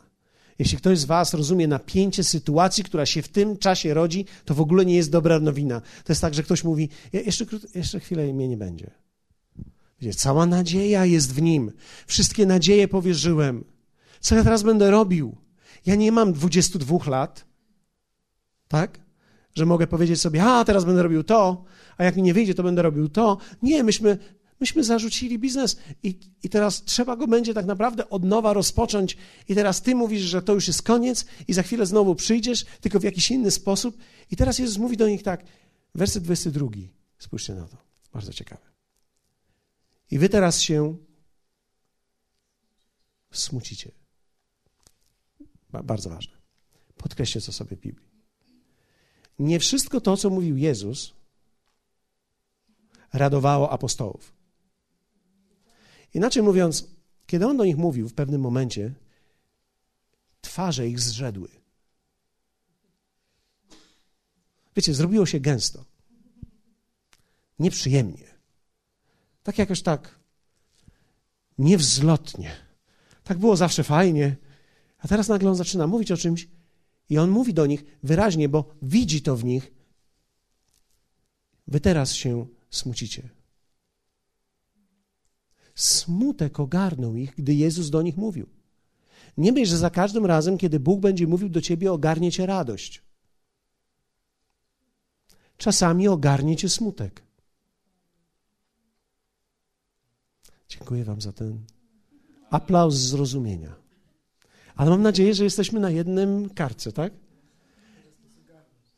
Jeśli 0.58 0.78
ktoś 0.78 0.98
z 0.98 1.04
Was 1.04 1.34
rozumie 1.34 1.68
napięcie 1.68 2.24
sytuacji, 2.24 2.84
która 2.84 3.06
się 3.06 3.22
w 3.22 3.28
tym 3.28 3.58
czasie 3.58 3.94
rodzi, 3.94 4.26
to 4.44 4.54
w 4.54 4.60
ogóle 4.60 4.84
nie 4.84 4.96
jest 4.96 5.10
dobra 5.10 5.40
nowina. 5.40 5.80
To 5.80 6.12
jest 6.12 6.20
tak, 6.20 6.34
że 6.34 6.42
ktoś 6.42 6.64
mówi: 6.64 6.88
Jeszcze, 7.12 7.44
jeszcze 7.74 8.00
chwilę 8.00 8.32
mnie 8.32 8.48
nie 8.48 8.56
będzie. 8.56 8.90
Wiecie, 10.00 10.18
cała 10.18 10.46
nadzieja 10.46 11.04
jest 11.04 11.34
w 11.34 11.42
nim. 11.42 11.72
Wszystkie 12.06 12.46
nadzieje 12.46 12.88
powierzyłem. 12.88 13.64
Co 14.20 14.34
ja 14.34 14.44
teraz 14.44 14.62
będę 14.62 14.90
robił? 14.90 15.43
Ja 15.86 15.94
nie 15.94 16.12
mam 16.12 16.32
22 16.32 17.10
lat, 17.10 17.44
tak? 18.68 19.00
Że 19.54 19.66
mogę 19.66 19.86
powiedzieć 19.86 20.20
sobie, 20.20 20.44
a 20.44 20.64
teraz 20.64 20.84
będę 20.84 21.02
robił 21.02 21.24
to, 21.24 21.64
a 21.96 22.04
jak 22.04 22.16
mi 22.16 22.22
nie 22.22 22.34
wyjdzie, 22.34 22.54
to 22.54 22.62
będę 22.62 22.82
robił 22.82 23.08
to. 23.08 23.38
Nie, 23.62 23.82
myśmy, 23.82 24.18
myśmy 24.60 24.84
zarzucili 24.84 25.38
biznes 25.38 25.76
i, 26.02 26.18
i 26.42 26.48
teraz 26.48 26.84
trzeba 26.84 27.16
go 27.16 27.26
będzie 27.26 27.54
tak 27.54 27.66
naprawdę 27.66 28.08
od 28.08 28.24
nowa 28.24 28.52
rozpocząć. 28.52 29.16
I 29.48 29.54
teraz 29.54 29.82
ty 29.82 29.94
mówisz, 29.94 30.22
że 30.22 30.42
to 30.42 30.54
już 30.54 30.66
jest 30.66 30.82
koniec 30.82 31.26
i 31.48 31.52
za 31.52 31.62
chwilę 31.62 31.86
znowu 31.86 32.14
przyjdziesz, 32.14 32.64
tylko 32.80 33.00
w 33.00 33.02
jakiś 33.02 33.30
inny 33.30 33.50
sposób. 33.50 33.96
I 34.30 34.36
teraz 34.36 34.58
Jezus 34.58 34.78
mówi 34.78 34.96
do 34.96 35.08
nich 35.08 35.22
tak, 35.22 35.44
werset 35.94 36.22
22. 36.22 36.66
Spójrzcie 37.18 37.54
na 37.54 37.68
to, 37.68 37.76
bardzo 38.12 38.32
ciekawe. 38.32 38.62
I 40.10 40.18
wy 40.18 40.28
teraz 40.28 40.60
się 40.60 40.96
smucicie. 43.32 44.03
Bardzo 45.82 46.10
ważne. 46.10 46.36
Podkreślcie 46.96 47.40
co 47.40 47.52
sobie 47.52 47.76
w 47.76 47.80
Biblii. 47.80 48.08
Nie 49.38 49.60
wszystko 49.60 50.00
to, 50.00 50.16
co 50.16 50.30
mówił 50.30 50.56
Jezus, 50.56 51.14
radowało 53.12 53.70
apostołów. 53.70 54.32
Inaczej 56.14 56.42
mówiąc, 56.42 56.86
kiedy 57.26 57.46
on 57.46 57.56
do 57.56 57.64
nich 57.64 57.76
mówił 57.76 58.08
w 58.08 58.14
pewnym 58.14 58.40
momencie, 58.40 58.94
twarze 60.40 60.88
ich 60.88 61.00
zrzedły. 61.00 61.48
Wiecie, 64.76 64.94
zrobiło 64.94 65.26
się 65.26 65.40
gęsto. 65.40 65.84
Nieprzyjemnie. 67.58 68.34
Tak 69.42 69.58
jakoś 69.58 69.82
tak 69.82 70.18
niewzlotnie. 71.58 72.56
Tak 73.24 73.38
było 73.38 73.56
zawsze 73.56 73.84
fajnie, 73.84 74.36
a 75.04 75.08
teraz 75.08 75.28
nagle 75.28 75.50
on 75.50 75.56
zaczyna 75.56 75.86
mówić 75.86 76.12
o 76.12 76.16
czymś 76.16 76.48
i 77.10 77.18
on 77.18 77.30
mówi 77.30 77.54
do 77.54 77.66
nich 77.66 77.84
wyraźnie, 78.02 78.48
bo 78.48 78.74
widzi 78.82 79.22
to 79.22 79.36
w 79.36 79.44
nich. 79.44 79.72
Wy 81.66 81.80
teraz 81.80 82.12
się 82.12 82.46
smucicie. 82.70 83.28
Smutek 85.74 86.60
ogarnął 86.60 87.16
ich, 87.16 87.34
gdy 87.34 87.54
Jezus 87.54 87.90
do 87.90 88.02
nich 88.02 88.16
mówił. 88.16 88.46
Nie 89.36 89.52
myśl, 89.52 89.70
że 89.70 89.78
za 89.78 89.90
każdym 89.90 90.26
razem, 90.26 90.58
kiedy 90.58 90.80
Bóg 90.80 91.00
będzie 91.00 91.26
mówił 91.26 91.48
do 91.48 91.60
ciebie, 91.60 91.92
ogarnie 91.92 92.32
cię 92.32 92.46
radość. 92.46 93.02
Czasami 95.56 96.08
ogarnie 96.08 96.56
cię 96.56 96.68
smutek. 96.68 97.22
Dziękuję 100.68 101.04
Wam 101.04 101.20
za 101.20 101.32
ten 101.32 101.64
aplauz 102.50 102.94
zrozumienia. 102.94 103.83
Ale 104.76 104.90
mam 104.90 105.02
nadzieję, 105.02 105.34
że 105.34 105.44
jesteśmy 105.44 105.80
na 105.80 105.90
jednym 105.90 106.50
karcie, 106.50 106.92
tak? 106.92 107.12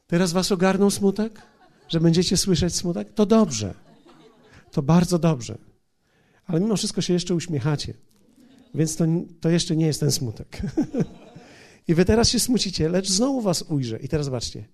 Teraz 0.07 0.33
was 0.33 0.53
ogarnął 0.53 0.91
smutek? 0.91 1.43
Że 1.89 2.01
będziecie 2.01 2.37
słyszeć 2.37 2.75
smutek? 2.75 3.13
To 3.13 3.27
dobrze. 3.27 3.75
To 4.71 4.83
bardzo 4.83 5.19
dobrze. 5.19 5.59
Ale 6.47 6.61
mimo 6.61 6.77
wszystko 6.77 7.01
się 7.01 7.13
jeszcze 7.13 7.35
uśmiechacie. 7.35 7.95
Więc 8.75 8.97
to, 8.97 9.05
to 9.41 9.51
jeszcze 9.51 9.77
nie 9.77 9.87
jest 9.87 10.01
ten 10.01 10.13
smutek. 10.13 10.63
I 11.89 11.95
wy 11.95 12.05
teraz 12.05 12.29
się 12.29 12.41
smucicie, 12.41 12.89
lecz 12.89 13.09
znowu 13.09 13.41
was 13.41 13.63
ujrzę. 13.63 13.99
I 13.99 14.09
teraz 14.09 14.25
zobaczcie. 14.25 14.65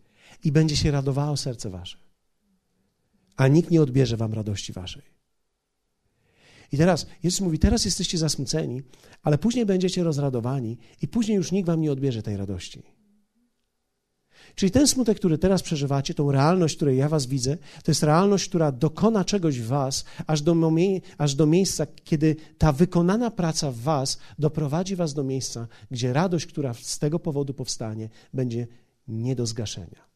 I 0.45 0.53
będzie 0.53 0.77
się 0.77 0.91
radowało 0.91 1.37
serce 1.37 1.71
wasze. 1.71 1.99
A 3.37 3.49
nikt 3.49 3.71
nie 3.71 3.83
odbierze 3.83 4.17
wam 4.17 4.33
radości 4.33 4.73
waszej. 4.73 5.03
I 6.73 6.77
teraz 6.77 7.07
Jezus 7.23 7.41
mówi: 7.41 7.59
Teraz 7.59 7.85
jesteście 7.85 8.19
zasmuceni, 8.19 8.83
ale 9.23 9.39
później 9.39 9.67
będziecie 9.67 10.03
rozradowani, 10.03 10.79
i 11.03 11.09
później 11.09 11.37
już 11.37 11.53
nikt 11.53 11.67
wam 11.67 11.81
nie 11.81 11.93
odbierze 11.93 12.23
tej 12.23 12.37
radości. 12.37 12.83
Czyli 14.55 14.73
ten 14.73 14.87
smutek, 14.87 15.19
który 15.19 15.39
teraz 15.39 15.63
przeżywacie, 15.63 16.15
tą 16.15 16.33
realność, 16.33 16.77
której 16.77 16.99
ja 16.99 17.09
was 17.09 17.27
widzę, 17.27 17.57
to 17.57 17.91
jest 17.91 18.03
realność, 18.03 18.49
która 18.49 18.73
dokona 18.73 19.25
czegoś 19.25 19.61
w 19.61 19.67
was, 19.67 20.05
aż 20.27 20.43
do, 20.43 20.57
aż 21.19 21.35
do 21.35 21.47
miejsca, 21.47 21.87
kiedy 22.05 22.37
ta 22.59 22.73
wykonana 22.73 23.31
praca 23.31 23.71
w 23.71 23.77
was 23.77 24.19
doprowadzi 24.39 24.97
was 24.97 25.15
do 25.15 25.25
miejsca, 25.25 25.69
gdzie 25.91 26.13
radość, 26.13 26.47
która 26.47 26.75
z 26.75 26.99
tego 26.99 27.19
powodu 27.19 27.55
powstanie, 27.55 28.09
będzie 28.35 28.67
nie 29.09 29.37
do 29.37 29.47
zgaszenia. 29.47 30.13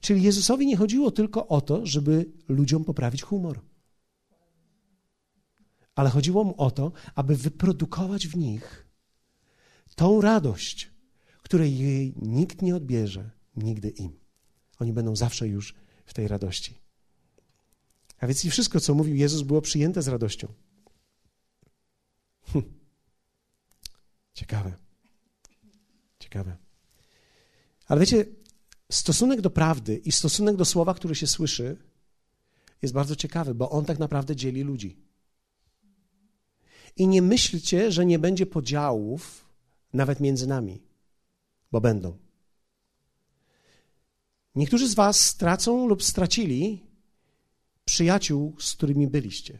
Czyli 0.00 0.22
Jezusowi 0.22 0.66
nie 0.66 0.76
chodziło 0.76 1.10
tylko 1.10 1.48
o 1.48 1.60
to, 1.60 1.86
żeby 1.86 2.26
ludziom 2.48 2.84
poprawić 2.84 3.22
humor 3.22 3.60
ale 5.96 6.10
chodziło 6.10 6.44
mu 6.44 6.54
o 6.56 6.70
to, 6.70 6.92
aby 7.14 7.36
wyprodukować 7.36 8.28
w 8.28 8.36
nich 8.36 8.86
tą 9.94 10.20
radość, 10.20 10.90
której 11.42 11.78
jej 11.78 12.14
nikt 12.16 12.62
nie 12.62 12.76
odbierze, 12.76 13.30
nigdy 13.56 13.88
im. 13.88 14.18
Oni 14.78 14.92
będą 14.92 15.16
zawsze 15.16 15.48
już 15.48 15.74
w 16.06 16.14
tej 16.14 16.28
radości. 16.28 16.78
A 18.18 18.26
więc 18.26 18.44
i 18.44 18.50
wszystko, 18.50 18.80
co 18.80 18.94
mówił 18.94 19.16
Jezus, 19.16 19.42
było 19.42 19.62
przyjęte 19.62 20.02
z 20.02 20.08
radością. 20.08 20.48
Hm. 22.46 22.64
Ciekawe. 24.34 24.76
Ciekawe. 26.18 26.56
Ale 27.86 28.00
wiecie, 28.00 28.24
stosunek 28.90 29.40
do 29.40 29.50
prawdy 29.50 29.96
i 29.96 30.12
stosunek 30.12 30.56
do 30.56 30.64
słowa, 30.64 30.94
które 30.94 31.14
się 31.14 31.26
słyszy, 31.26 31.76
jest 32.82 32.94
bardzo 32.94 33.16
ciekawy, 33.16 33.54
bo 33.54 33.70
on 33.70 33.84
tak 33.84 33.98
naprawdę 33.98 34.36
dzieli 34.36 34.62
ludzi. 34.62 35.05
I 36.96 37.08
nie 37.08 37.22
myślcie, 37.22 37.92
że 37.92 38.06
nie 38.06 38.18
będzie 38.18 38.46
podziałów 38.46 39.48
nawet 39.92 40.20
między 40.20 40.46
nami, 40.46 40.82
bo 41.72 41.80
będą. 41.80 42.18
Niektórzy 44.54 44.88
z 44.88 44.94
Was 44.94 45.20
stracą 45.20 45.88
lub 45.88 46.02
stracili 46.02 46.82
przyjaciół, 47.84 48.56
z 48.58 48.74
którymi 48.74 49.08
byliście. 49.08 49.58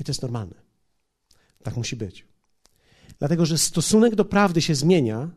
I 0.00 0.04
to 0.04 0.10
jest 0.10 0.22
normalne. 0.22 0.54
Tak 1.62 1.76
musi 1.76 1.96
być. 1.96 2.26
Dlatego, 3.18 3.46
że 3.46 3.58
stosunek 3.58 4.14
do 4.14 4.24
prawdy 4.24 4.62
się 4.62 4.74
zmienia, 4.74 5.30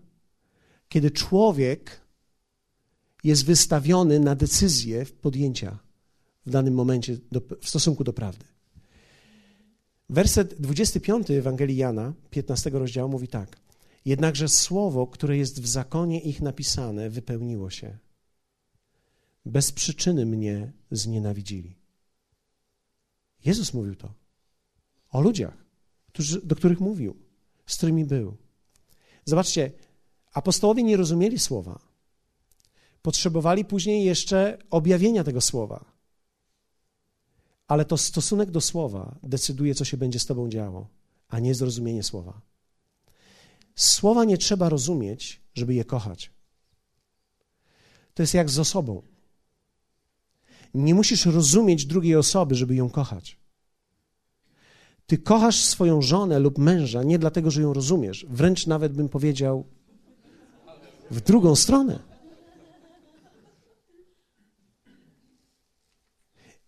kiedy 0.89 1.11
człowiek 1.11 2.01
jest 3.23 3.45
wystawiony 3.45 4.19
na 4.19 4.35
decyzję 4.35 5.05
podjęcia 5.05 5.79
w 6.45 6.49
danym 6.49 6.73
momencie 6.73 7.17
do, 7.31 7.41
w 7.61 7.69
stosunku 7.69 8.03
do 8.03 8.13
prawdy. 8.13 8.45
Werset 10.09 10.53
25 10.61 11.31
Ewangelii 11.31 11.77
Jana, 11.77 12.13
15 12.29 12.69
rozdziału 12.69 13.09
mówi 13.09 13.27
tak. 13.27 13.59
Jednakże 14.05 14.47
słowo, 14.47 15.07
które 15.07 15.37
jest 15.37 15.61
w 15.61 15.67
zakonie 15.67 16.21
ich 16.21 16.41
napisane, 16.41 17.09
wypełniło 17.09 17.69
się. 17.69 17.97
Bez 19.45 19.71
przyczyny 19.71 20.25
mnie 20.25 20.71
znienawidzili. 20.91 21.75
Jezus 23.45 23.73
mówił 23.73 23.95
to 23.95 24.13
o 25.11 25.21
ludziach, 25.21 25.65
do 26.43 26.55
których 26.55 26.79
mówił, 26.79 27.15
z 27.65 27.77
którymi 27.77 28.05
był. 28.05 28.37
Zobaczcie, 29.25 29.71
apostołowie 30.33 30.83
nie 30.83 30.97
rozumieli 30.97 31.39
słowa. 31.39 31.79
Potrzebowali 33.01 33.65
później 33.65 34.05
jeszcze 34.05 34.57
objawienia 34.69 35.23
tego 35.23 35.41
słowa 35.41 35.96
ale 37.67 37.85
to 37.85 37.97
stosunek 37.97 38.51
do 38.51 38.61
słowa 38.61 39.15
decyduje, 39.23 39.75
co 39.75 39.85
się 39.85 39.97
będzie 39.97 40.19
z 40.19 40.25
Tobą 40.25 40.49
działo, 40.49 40.87
a 41.29 41.39
nie 41.39 41.55
zrozumienie 41.55 42.03
słowa. 42.03 42.41
Słowa 43.75 44.25
nie 44.25 44.37
trzeba 44.37 44.69
rozumieć, 44.69 45.41
żeby 45.53 45.73
je 45.73 45.85
kochać. 45.85 46.31
To 48.13 48.23
jest 48.23 48.33
jak 48.33 48.49
z 48.49 48.59
osobą. 48.59 49.01
Nie 50.73 50.95
musisz 50.95 51.25
rozumieć 51.25 51.85
drugiej 51.85 52.15
osoby, 52.15 52.55
żeby 52.55 52.75
ją 52.75 52.89
kochać. 52.89 53.39
Ty 55.07 55.17
kochasz 55.17 55.59
swoją 55.59 56.01
żonę 56.01 56.39
lub 56.39 56.57
męża 56.57 57.03
nie 57.03 57.19
dlatego, 57.19 57.51
że 57.51 57.61
ją 57.61 57.73
rozumiesz, 57.73 58.25
wręcz 58.29 58.67
nawet 58.67 58.93
bym 58.93 59.09
powiedział 59.09 59.65
w 61.11 61.21
drugą 61.21 61.55
stronę. 61.55 61.99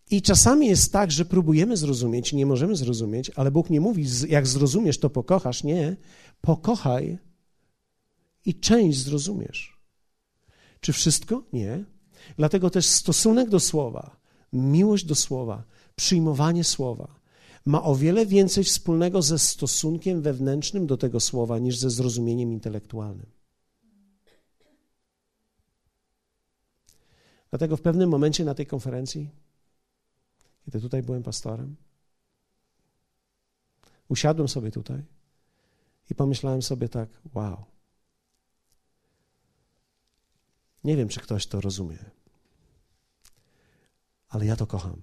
I 0.10 0.22
czasami 0.22 0.68
jest 0.68 0.94
tak, 0.94 1.12
że 1.12 1.26
próbujemy 1.26 1.78
zrozumieć, 1.78 2.34
nie 2.34 2.46
możemy 2.46 2.76
zrozumieć, 2.76 3.32
ale 3.36 3.52
Bóg 3.52 3.70
nie 3.70 3.82
mówi, 3.82 4.06
jak 4.28 4.48
zrozumiesz, 4.48 5.00
to 5.00 5.10
pokochasz. 5.10 5.64
Nie. 5.64 5.98
Pokochaj 6.42 7.18
i 8.46 8.60
część 8.60 8.98
zrozumiesz. 9.04 9.80
Czy 10.80 10.94
wszystko? 10.94 11.44
Nie. 11.54 11.86
Dlatego 12.38 12.70
też 12.70 12.86
stosunek 12.86 13.50
do 13.50 13.60
słowa, 13.60 14.18
miłość 14.54 15.06
do 15.06 15.16
słowa, 15.16 15.64
przyjmowanie 15.96 16.64
słowa 16.64 17.20
ma 17.66 17.84
o 17.84 17.96
wiele 17.96 18.26
więcej 18.26 18.64
wspólnego 18.64 19.22
ze 19.22 19.40
stosunkiem 19.40 20.22
wewnętrznym 20.22 20.88
do 20.88 20.98
tego 20.98 21.20
słowa 21.20 21.60
niż 21.60 21.78
ze 21.78 21.90
zrozumieniem 21.90 22.52
intelektualnym. 22.52 23.26
Dlatego 27.50 27.78
w 27.78 27.82
pewnym 27.82 28.10
momencie 28.10 28.46
na 28.46 28.54
tej 28.54 28.66
konferencji, 28.66 29.30
kiedy 30.70 30.82
tutaj 30.82 31.04
byłem 31.04 31.24
pastorem, 31.24 31.76
usiadłem 34.08 34.48
sobie 34.48 34.72
tutaj 34.72 35.04
i 36.10 36.16
pomyślałem 36.16 36.62
sobie 36.62 36.90
tak: 36.90 37.10
wow. 37.34 37.66
Nie 40.84 40.98
wiem, 40.98 41.10
czy 41.10 41.20
ktoś 41.20 41.48
to 41.48 41.62
rozumie, 41.62 41.98
ale 44.28 44.46
ja 44.46 44.56
to 44.56 44.68
kocham. 44.68 45.02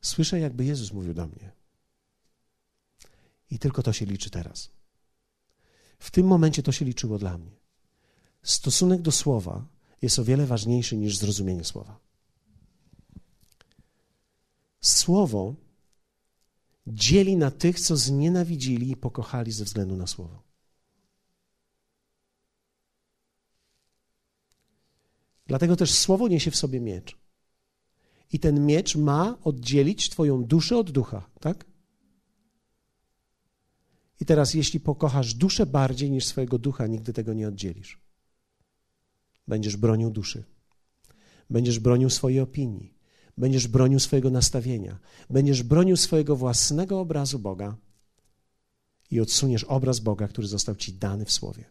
Słyszę, 0.00 0.40
jakby 0.40 0.64
Jezus 0.64 0.92
mówił 0.92 1.14
do 1.14 1.26
mnie. 1.26 1.52
I 3.50 3.58
tylko 3.58 3.82
to 3.82 3.92
się 3.92 4.06
liczy 4.06 4.30
teraz. 4.30 4.70
W 5.98 6.10
tym 6.10 6.26
momencie 6.26 6.62
to 6.62 6.72
się 6.72 6.84
liczyło 6.84 7.18
dla 7.18 7.38
mnie. 7.38 7.56
Stosunek 8.42 9.02
do 9.02 9.12
słowa 9.12 9.66
jest 10.02 10.18
o 10.18 10.24
wiele 10.24 10.46
ważniejszy 10.46 10.96
niż 10.96 11.16
zrozumienie 11.16 11.64
słowa. 11.64 12.11
Słowo 15.02 15.54
dzieli 16.86 17.36
na 17.36 17.50
tych, 17.50 17.80
co 17.80 17.96
znienawidzili 17.96 18.90
i 18.90 18.96
pokochali 18.96 19.52
ze 19.52 19.64
względu 19.64 19.96
na 19.96 20.06
słowo. 20.06 20.42
Dlatego 25.46 25.76
też 25.76 25.94
słowo 25.94 26.28
niesie 26.28 26.50
w 26.50 26.56
sobie 26.56 26.80
miecz. 26.80 27.16
I 28.32 28.38
ten 28.38 28.66
miecz 28.66 28.96
ma 28.96 29.38
oddzielić 29.44 30.10
Twoją 30.10 30.44
duszę 30.44 30.78
od 30.78 30.90
ducha, 30.90 31.30
tak? 31.40 31.64
I 34.20 34.24
teraz, 34.24 34.54
jeśli 34.54 34.80
pokochasz 34.80 35.34
duszę 35.34 35.66
bardziej 35.66 36.10
niż 36.10 36.26
swojego 36.26 36.58
ducha, 36.58 36.86
nigdy 36.86 37.12
tego 37.12 37.34
nie 37.34 37.48
oddzielisz. 37.48 38.00
Będziesz 39.48 39.76
bronił 39.76 40.10
duszy. 40.10 40.44
Będziesz 41.50 41.78
bronił 41.78 42.10
swojej 42.10 42.40
opinii. 42.40 42.91
Będziesz 43.38 43.68
bronił 43.68 44.00
swojego 44.00 44.30
nastawienia. 44.30 44.98
Będziesz 45.30 45.62
bronił 45.62 45.96
swojego 45.96 46.36
własnego 46.36 47.00
obrazu 47.00 47.38
Boga 47.38 47.76
i 49.10 49.20
odsuniesz 49.20 49.64
obraz 49.64 50.00
Boga, 50.00 50.28
który 50.28 50.48
został 50.48 50.76
ci 50.76 50.92
dany 50.92 51.24
w 51.24 51.32
Słowie. 51.32 51.64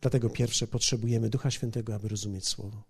Dlatego 0.00 0.30
pierwsze 0.30 0.66
potrzebujemy 0.66 1.30
Ducha 1.30 1.50
Świętego, 1.50 1.94
aby 1.94 2.08
rozumieć 2.08 2.48
Słowo. 2.48 2.82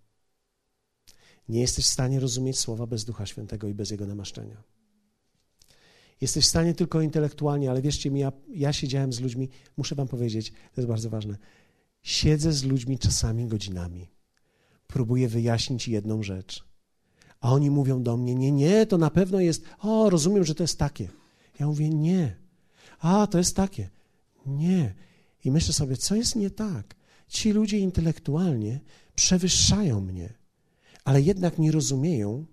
Nie 1.48 1.60
jesteś 1.60 1.84
w 1.84 1.88
stanie 1.88 2.20
rozumieć 2.20 2.58
Słowa 2.58 2.86
bez 2.86 3.04
Ducha 3.04 3.26
Świętego 3.26 3.68
i 3.68 3.74
bez 3.74 3.90
Jego 3.90 4.06
namaszczenia. 4.06 4.62
Jesteś 6.20 6.44
w 6.44 6.48
stanie 6.48 6.74
tylko 6.74 7.00
intelektualnie, 7.00 7.70
ale 7.70 7.82
wierzcie 7.82 8.10
mi, 8.10 8.20
ja, 8.20 8.32
ja 8.48 8.72
siedziałem 8.72 9.12
z 9.12 9.20
ludźmi, 9.20 9.48
muszę 9.76 9.94
wam 9.94 10.08
powiedzieć, 10.08 10.50
to 10.50 10.80
jest 10.80 10.88
bardzo 10.88 11.10
ważne. 11.10 11.38
Siedzę 12.02 12.52
z 12.52 12.64
ludźmi 12.64 12.98
czasami 12.98 13.46
godzinami. 13.46 14.08
Próbuję 14.92 15.28
wyjaśnić 15.28 15.88
jedną 15.88 16.22
rzecz. 16.22 16.64
A 17.40 17.52
oni 17.52 17.70
mówią 17.70 18.02
do 18.02 18.16
mnie: 18.16 18.34
Nie, 18.34 18.52
nie, 18.52 18.86
to 18.86 18.98
na 18.98 19.10
pewno 19.10 19.40
jest. 19.40 19.64
O, 19.78 20.10
rozumiem, 20.10 20.44
że 20.44 20.54
to 20.54 20.62
jest 20.62 20.78
takie. 20.78 21.08
Ja 21.60 21.66
mówię: 21.66 21.88
Nie. 21.88 22.36
A, 22.98 23.26
to 23.26 23.38
jest 23.38 23.56
takie. 23.56 23.90
Nie. 24.46 24.94
I 25.44 25.50
myślę 25.50 25.74
sobie, 25.74 25.96
co 25.96 26.14
jest 26.14 26.36
nie 26.36 26.50
tak? 26.50 26.94
Ci 27.28 27.52
ludzie 27.52 27.78
intelektualnie 27.78 28.80
przewyższają 29.14 30.00
mnie, 30.00 30.34
ale 31.04 31.22
jednak 31.22 31.58
nie 31.58 31.72
rozumieją 31.72 32.46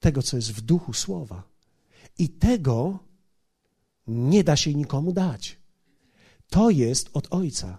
tego, 0.00 0.22
co 0.22 0.36
jest 0.36 0.52
w 0.52 0.60
duchu 0.60 0.92
słowa. 0.92 1.42
I 2.18 2.28
tego 2.28 2.98
nie 4.06 4.44
da 4.44 4.56
się 4.56 4.74
nikomu 4.74 5.12
dać. 5.12 5.58
To 6.48 6.70
jest 6.70 7.10
od 7.12 7.26
Ojca. 7.30 7.78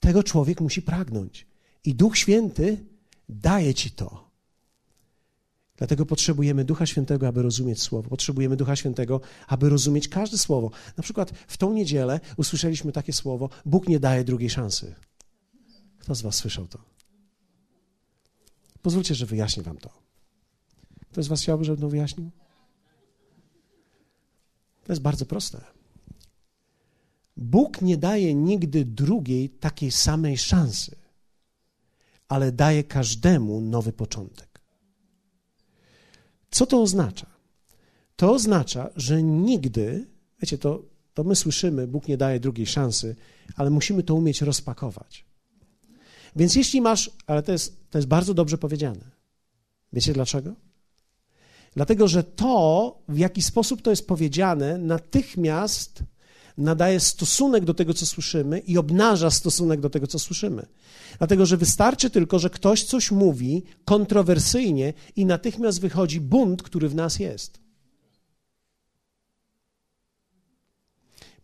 Tego 0.00 0.22
człowiek 0.22 0.60
musi 0.60 0.82
pragnąć. 0.82 1.46
I 1.84 1.94
Duch 1.94 2.18
Święty 2.18 2.93
daje 3.28 3.74
ci 3.74 3.90
to. 3.90 4.24
Dlatego 5.76 6.06
potrzebujemy 6.06 6.64
Ducha 6.64 6.86
Świętego, 6.86 7.28
aby 7.28 7.42
rozumieć 7.42 7.82
Słowo. 7.82 8.10
Potrzebujemy 8.10 8.56
Ducha 8.56 8.76
Świętego, 8.76 9.20
aby 9.46 9.68
rozumieć 9.68 10.08
każde 10.08 10.38
Słowo. 10.38 10.70
Na 10.96 11.02
przykład 11.02 11.30
w 11.46 11.56
tą 11.56 11.72
niedzielę 11.72 12.20
usłyszeliśmy 12.36 12.92
takie 12.92 13.12
słowo: 13.12 13.48
Bóg 13.66 13.88
nie 13.88 14.00
daje 14.00 14.24
drugiej 14.24 14.50
szansy. 14.50 14.94
Kto 15.98 16.14
z 16.14 16.22
Was 16.22 16.34
słyszał 16.34 16.66
to? 16.66 16.78
Pozwólcie, 18.82 19.14
że 19.14 19.26
wyjaśnię 19.26 19.62
Wam 19.62 19.76
to. 19.76 19.90
Kto 21.10 21.22
z 21.22 21.28
Was 21.28 21.42
chciałby, 21.42 21.64
żebym 21.64 21.80
to 21.80 21.88
wyjaśnił? 21.88 22.30
To 24.84 24.92
jest 24.92 25.02
bardzo 25.02 25.26
proste. 25.26 25.60
Bóg 27.36 27.82
nie 27.82 27.96
daje 27.96 28.34
nigdy 28.34 28.84
drugiej 28.84 29.50
takiej 29.50 29.90
samej 29.90 30.38
szansy, 30.38 30.96
ale 32.28 32.52
daje 32.52 32.84
każdemu 32.84 33.60
nowy 33.60 33.92
początek. 33.92 34.60
Co 36.50 36.66
to 36.66 36.82
oznacza? 36.82 37.26
To 38.16 38.32
oznacza, 38.32 38.90
że 38.96 39.22
nigdy, 39.22 40.06
wiecie, 40.40 40.58
to, 40.58 40.82
to 41.14 41.24
my 41.24 41.36
słyszymy, 41.36 41.86
Bóg 41.86 42.08
nie 42.08 42.16
daje 42.16 42.40
drugiej 42.40 42.66
szansy, 42.66 43.16
ale 43.56 43.70
musimy 43.70 44.02
to 44.02 44.14
umieć 44.14 44.42
rozpakować. 44.42 45.24
Więc 46.36 46.54
jeśli 46.54 46.80
masz, 46.80 47.10
ale 47.26 47.42
to 47.42 47.52
jest, 47.52 47.90
to 47.90 47.98
jest 47.98 48.08
bardzo 48.08 48.34
dobrze 48.34 48.58
powiedziane. 48.58 49.10
Wiecie 49.92 50.12
dlaczego? 50.12 50.54
Dlatego, 51.74 52.08
że 52.08 52.24
to, 52.24 52.98
w 53.08 53.18
jaki 53.18 53.42
sposób 53.42 53.82
to 53.82 53.90
jest 53.90 54.06
powiedziane, 54.06 54.78
natychmiast 54.78 56.02
nadaje 56.58 57.00
stosunek 57.00 57.64
do 57.64 57.74
tego, 57.74 57.94
co 57.94 58.06
słyszymy 58.06 58.58
i 58.58 58.78
obnaża 58.78 59.30
stosunek 59.30 59.80
do 59.80 59.90
tego, 59.90 60.06
co 60.06 60.18
słyszymy. 60.18 60.66
Dlatego, 61.18 61.46
że 61.46 61.56
wystarczy 61.56 62.10
tylko, 62.10 62.38
że 62.38 62.50
ktoś 62.50 62.84
coś 62.84 63.10
mówi 63.10 63.62
kontrowersyjnie 63.84 64.92
i 65.16 65.26
natychmiast 65.26 65.80
wychodzi 65.80 66.20
bunt, 66.20 66.62
który 66.62 66.88
w 66.88 66.94
nas 66.94 67.18
jest. 67.18 67.60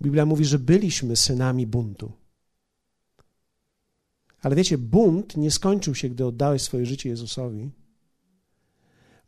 Biblia 0.02 0.26
mówi, 0.26 0.44
że 0.44 0.58
byliśmy 0.58 1.16
synami 1.16 1.66
buntu. 1.66 2.12
Ale 4.42 4.56
wiecie, 4.56 4.78
bunt 4.78 5.36
nie 5.36 5.50
skończył 5.50 5.94
się, 5.94 6.08
gdy 6.08 6.26
oddałeś 6.26 6.62
swoje 6.62 6.86
życie 6.86 7.08
Jezusowi 7.08 7.70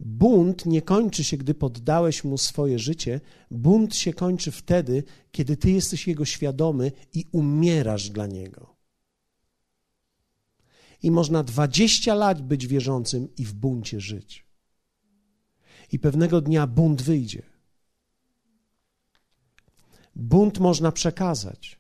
Bunt 0.05 0.67
nie 0.67 0.83
kończy 0.83 1.25
się, 1.25 1.37
gdy 1.37 1.55
poddałeś 1.55 2.25
mu 2.25 2.39
swoje 2.39 2.79
życie. 2.79 3.21
Bunt 3.51 3.97
się 3.97 4.13
kończy 4.13 4.51
wtedy, 4.51 5.05
kiedy 5.33 5.57
ty 5.57 5.71
jesteś 5.71 6.07
jego 6.07 6.25
świadomy 6.25 6.93
i 7.15 7.27
umierasz 7.33 8.11
dla 8.11 8.27
niego. 8.27 8.77
I 11.03 11.11
można 11.11 11.43
20 11.43 12.15
lat 12.15 12.43
być 12.43 12.67
wierzącym 12.67 13.29
i 13.37 13.45
w 13.45 13.53
buncie 13.53 14.01
żyć. 14.01 14.47
I 15.93 15.99
pewnego 15.99 16.41
dnia 16.41 16.67
bunt 16.67 17.03
wyjdzie. 17.03 17.43
Bunt 20.17 20.59
można 20.59 20.93
przekazać. 20.93 21.79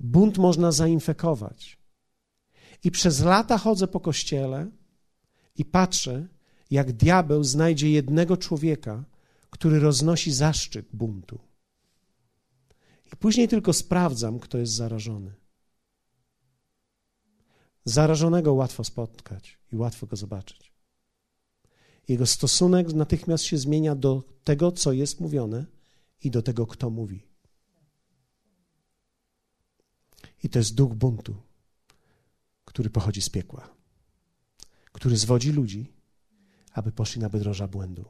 Bunt 0.00 0.38
można 0.38 0.72
zainfekować. 0.72 1.78
I 2.84 2.90
przez 2.90 3.20
lata 3.20 3.58
chodzę 3.58 3.88
po 3.88 4.00
kościele 4.00 4.70
i 5.56 5.64
patrzę, 5.64 6.28
jak 6.70 6.92
diabeł 6.92 7.44
znajdzie 7.44 7.90
jednego 7.90 8.36
człowieka, 8.36 9.04
który 9.50 9.80
roznosi 9.80 10.32
zaszczyt 10.32 10.86
buntu. 10.92 11.38
I 13.12 13.16
później 13.16 13.48
tylko 13.48 13.72
sprawdzam, 13.72 14.38
kto 14.38 14.58
jest 14.58 14.72
zarażony. 14.72 15.34
Zarażonego 17.84 18.54
łatwo 18.54 18.84
spotkać 18.84 19.58
i 19.72 19.76
łatwo 19.76 20.06
go 20.06 20.16
zobaczyć. 20.16 20.72
Jego 22.08 22.26
stosunek 22.26 22.92
natychmiast 22.92 23.44
się 23.44 23.58
zmienia 23.58 23.94
do 23.94 24.22
tego, 24.44 24.72
co 24.72 24.92
jest 24.92 25.20
mówione 25.20 25.66
i 26.22 26.30
do 26.30 26.42
tego, 26.42 26.66
kto 26.66 26.90
mówi. 26.90 27.26
I 30.42 30.48
to 30.48 30.58
jest 30.58 30.74
duch 30.74 30.94
buntu, 30.94 31.36
który 32.64 32.90
pochodzi 32.90 33.22
z 33.22 33.28
piekła, 33.28 33.70
który 34.92 35.16
zwodzi 35.16 35.52
ludzi 35.52 35.99
aby 36.72 36.92
poszli 36.92 37.20
na 37.20 37.28
bedroża 37.28 37.68
błędu, 37.68 38.04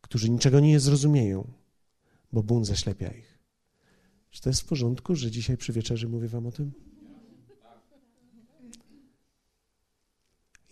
którzy 0.00 0.30
niczego 0.30 0.60
nie 0.60 0.80
zrozumieją, 0.80 1.52
bo 2.32 2.42
bunt 2.42 2.66
zaślepia 2.66 3.12
ich. 3.12 3.38
Czy 4.30 4.42
to 4.42 4.50
jest 4.50 4.60
w 4.60 4.66
porządku, 4.66 5.14
że 5.14 5.30
dzisiaj 5.30 5.56
przy 5.56 5.72
wieczerzy 5.72 6.08
mówię 6.08 6.28
wam 6.28 6.46
o 6.46 6.52
tym? 6.52 6.72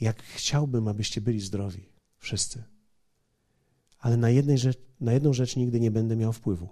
jak 0.00 0.22
chciałbym, 0.22 0.88
abyście 0.88 1.20
byli 1.20 1.40
zdrowi, 1.40 1.88
wszyscy. 2.18 2.64
Ale 3.98 4.16
na, 4.16 4.30
jednej 4.30 4.58
rzecz, 4.58 4.78
na 5.00 5.12
jedną 5.12 5.32
rzecz 5.32 5.56
nigdy 5.56 5.80
nie 5.80 5.90
będę 5.90 6.16
miał 6.16 6.32
wpływu. 6.32 6.68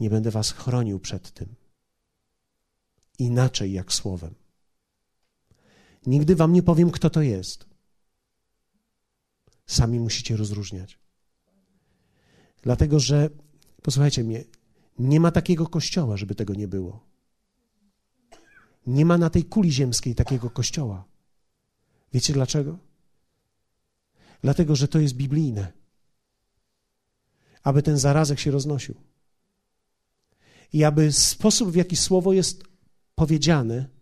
Nie 0.00 0.10
będę 0.10 0.30
was 0.30 0.50
chronił 0.50 1.00
przed 1.00 1.30
tym. 1.30 1.54
Inaczej 3.18 3.72
jak 3.72 3.92
słowem. 3.92 4.34
Nigdy 6.08 6.36
wam 6.36 6.52
nie 6.52 6.62
powiem, 6.62 6.90
kto 6.90 7.10
to 7.10 7.22
jest. 7.22 7.66
Sami 9.66 10.00
musicie 10.00 10.36
rozróżniać. 10.36 10.98
Dlatego, 12.62 13.00
że, 13.00 13.30
posłuchajcie 13.82 14.24
mnie, 14.24 14.44
nie 14.98 15.20
ma 15.20 15.30
takiego 15.30 15.66
kościoła, 15.66 16.16
żeby 16.16 16.34
tego 16.34 16.54
nie 16.54 16.68
było. 16.68 17.04
Nie 18.86 19.04
ma 19.04 19.18
na 19.18 19.30
tej 19.30 19.44
kuli 19.44 19.72
ziemskiej 19.72 20.14
takiego 20.14 20.50
kościoła. 20.50 21.04
Wiecie 22.12 22.32
dlaczego? 22.32 22.78
Dlatego, 24.42 24.76
że 24.76 24.88
to 24.88 24.98
jest 24.98 25.14
biblijne. 25.14 25.72
Aby 27.62 27.82
ten 27.82 27.98
zarazek 27.98 28.40
się 28.40 28.50
roznosił. 28.50 28.94
I 30.72 30.84
aby 30.84 31.12
sposób, 31.12 31.70
w 31.70 31.74
jaki 31.74 31.96
słowo 31.96 32.32
jest 32.32 32.64
powiedziane, 33.14 33.97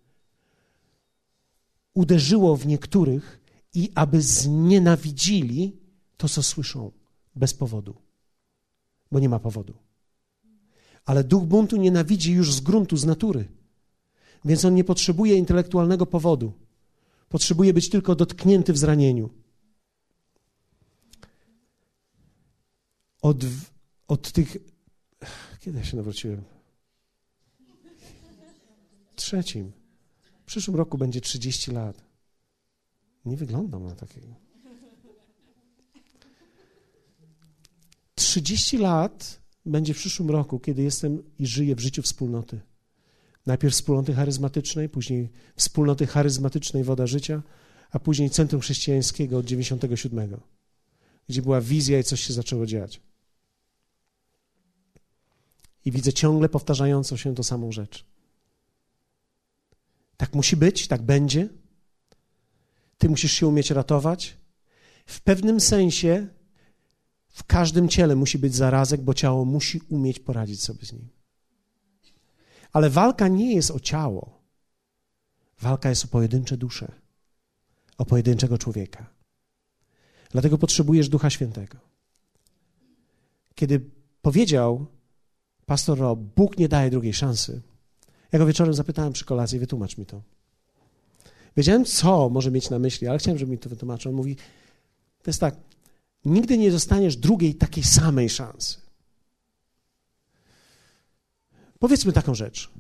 uderzyło 1.97 2.57
w 2.57 2.67
niektórych 2.67 3.41
i 3.75 3.91
aby 3.95 4.23
znienawidzili 4.23 5.77
to, 6.17 6.29
co 6.29 6.43
słyszą 6.43 6.93
bez 7.35 7.55
powodu, 7.55 7.95
bo 9.13 9.19
nie 9.19 9.29
ma 9.29 9.39
powodu. 9.39 9.75
Ale 11.05 11.25
duch 11.25 11.45
buntu 11.45 11.77
nienawidzi 11.77 12.33
już 12.33 12.55
z 12.55 12.61
gruntu, 12.61 12.97
z 12.97 13.05
natury, 13.05 13.49
więc 14.45 14.65
on 14.65 14.75
nie 14.75 14.85
potrzebuje 14.85 15.37
intelektualnego 15.37 16.07
powodu. 16.07 16.53
Potrzebuje 17.29 17.75
być 17.75 17.89
tylko 17.89 18.15
dotknięty 18.15 18.73
w 18.73 18.79
zranieniu. 18.79 19.31
Od, 23.23 23.45
od 24.09 24.33
tych. 24.33 24.57
Kiedy 25.61 25.79
ja 25.79 25.85
się 25.85 25.97
nawróciłem? 25.97 26.45
Trzecim. 29.17 29.73
W 30.47 30.49
przyszłym 30.49 30.77
roku 30.77 30.99
będzie 30.99 31.21
30 31.21 31.71
lat. 31.71 32.05
Nie 33.25 33.37
wyglądam 33.37 33.85
na 33.85 33.95
takiego. 33.95 34.35
30 38.15 38.79
lat 38.79 39.41
będzie 39.65 39.95
w 39.95 39.97
przyszłym 39.97 40.31
roku, 40.31 40.59
kiedy 40.61 40.83
jestem 40.83 41.23
i 41.39 41.47
żyję 41.47 41.75
w 41.75 41.81
życiu 41.81 42.03
wspólnoty. 42.03 42.61
Najpierw 43.47 43.75
wspólnoty 43.75 44.15
charyzmatycznej, 44.15 44.89
później 44.89 45.29
wspólnoty 45.57 46.07
charyzmatycznej 46.07 46.85
Woda 46.85 47.07
Życia, 47.07 47.43
a 47.91 47.99
później 47.99 48.31
Centrum 48.31 48.61
Chrześcijańskiego 48.63 49.39
od 49.39 49.47
97, 49.47 50.37
gdzie 51.29 51.43
była 51.43 51.61
wizja 51.61 51.99
i 51.99 52.05
coś 52.05 52.21
się 52.21 52.33
zaczęło 52.33 52.67
dziać. 52.67 53.01
I 55.85 55.93
widzę 55.93 56.13
ciągle 56.13 56.49
powtarzającą 56.49 57.17
się 57.17 57.35
tą 57.35 57.43
samą 57.43 57.73
rzecz. 57.73 58.16
Tak 60.17 60.35
musi 60.35 60.57
być, 60.57 60.89
tak 60.89 61.03
będzie. 61.03 61.49
Ty 62.99 63.09
musisz 63.09 63.33
się 63.33 63.47
umieć 63.47 63.71
ratować. 63.71 64.37
W 65.07 65.21
pewnym 65.21 65.61
sensie 65.61 66.27
w 67.29 67.45
każdym 67.45 67.89
ciele 67.89 68.17
musi 68.17 68.39
być 68.39 68.55
zarazek, 68.55 69.01
bo 69.01 69.15
ciało 69.15 69.45
musi 69.45 69.81
umieć 69.89 70.19
poradzić 70.19 70.63
sobie 70.63 70.87
z 70.87 70.93
nim. 70.93 71.09
Ale 72.73 72.91
walka 72.91 73.29
nie 73.29 73.55
jest 73.55 73.71
o 73.71 73.81
ciało. 73.81 74.43
Walka 75.61 75.89
jest 75.89 76.05
o 76.05 76.09
pojedyncze 76.09 76.57
dusze, 76.57 76.93
o 77.99 78.05
pojedynczego 78.05 78.59
człowieka. 78.59 79.07
Dlatego 80.31 80.59
potrzebujesz 80.59 81.09
Ducha 81.09 81.31
Świętego. 81.31 81.79
Kiedy 83.55 83.91
powiedział 84.23 84.87
pastor 85.67 85.99
Rob, 85.99 86.21
Bóg 86.21 86.59
nie 86.59 86.69
daje 86.69 86.91
drugiej 86.91 87.15
szansy, 87.15 87.63
ja 88.33 88.39
go 88.39 88.47
wieczorem 88.47 88.75
zapytałem 88.75 89.13
przy 89.13 89.25
kolacji, 89.25 89.59
wytłumacz 89.59 89.99
mi 89.99 90.07
to. 90.07 90.23
Wiedziałem, 91.57 91.85
co 91.85 92.31
może 92.31 92.51
mieć 92.51 92.71
na 92.71 92.79
myśli, 92.79 93.09
ale 93.09 93.19
chciałem, 93.19 93.39
żeby 93.39 93.53
mi 93.53 93.59
to 93.59 93.69
wytłumaczył. 93.69 94.11
On 94.11 94.17
mówi, 94.17 94.37
to 95.23 95.31
jest 95.31 95.41
tak, 95.41 95.57
nigdy 96.25 96.59
nie 96.59 96.71
dostaniesz 96.71 97.17
drugiej 97.17 97.55
takiej 97.55 97.85
samej 97.85 98.31
szansy. 98.31 98.77
Powiedzmy 101.79 102.13
taką 102.13 102.35
rzecz. 102.35 102.71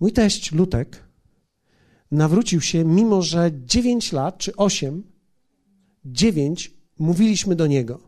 Mój 0.00 0.12
teść 0.12 0.52
Lutek 0.52 1.04
nawrócił 2.10 2.60
się, 2.60 2.84
mimo 2.84 3.22
że 3.22 3.50
9 3.66 4.12
lat 4.12 4.38
czy 4.38 4.56
8, 4.56 5.02
9 6.04 6.72
mówiliśmy 6.98 7.56
do 7.56 7.66
niego: 7.66 8.00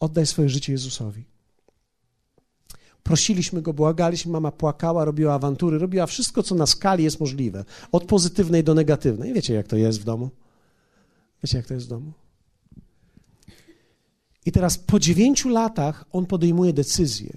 Oddaj 0.00 0.26
swoje 0.26 0.48
życie 0.48 0.72
Jezusowi. 0.72 1.29
Prosiliśmy 3.02 3.62
go, 3.62 3.72
błagaliśmy, 3.72 4.32
mama 4.32 4.52
płakała, 4.52 5.04
robiła 5.04 5.34
awantury, 5.34 5.78
robiła 5.78 6.06
wszystko, 6.06 6.42
co 6.42 6.54
na 6.54 6.66
skali 6.66 7.04
jest 7.04 7.20
możliwe, 7.20 7.64
od 7.92 8.04
pozytywnej 8.04 8.64
do 8.64 8.74
negatywnej. 8.74 9.32
Wiecie, 9.32 9.54
jak 9.54 9.66
to 9.66 9.76
jest 9.76 10.00
w 10.00 10.04
domu? 10.04 10.30
Wiecie, 11.42 11.58
jak 11.58 11.66
to 11.66 11.74
jest 11.74 11.86
w 11.86 11.88
domu? 11.88 12.12
I 14.46 14.52
teraz 14.52 14.78
po 14.78 14.98
dziewięciu 14.98 15.48
latach 15.48 16.04
on 16.12 16.26
podejmuje 16.26 16.72
decyzję. 16.72 17.36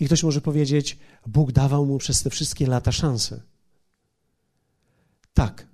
I 0.00 0.06
ktoś 0.06 0.22
może 0.22 0.40
powiedzieć, 0.40 0.98
Bóg 1.26 1.52
dawał 1.52 1.86
mu 1.86 1.98
przez 1.98 2.22
te 2.22 2.30
wszystkie 2.30 2.66
lata 2.66 2.92
szansę. 2.92 3.42
Tak, 5.34 5.66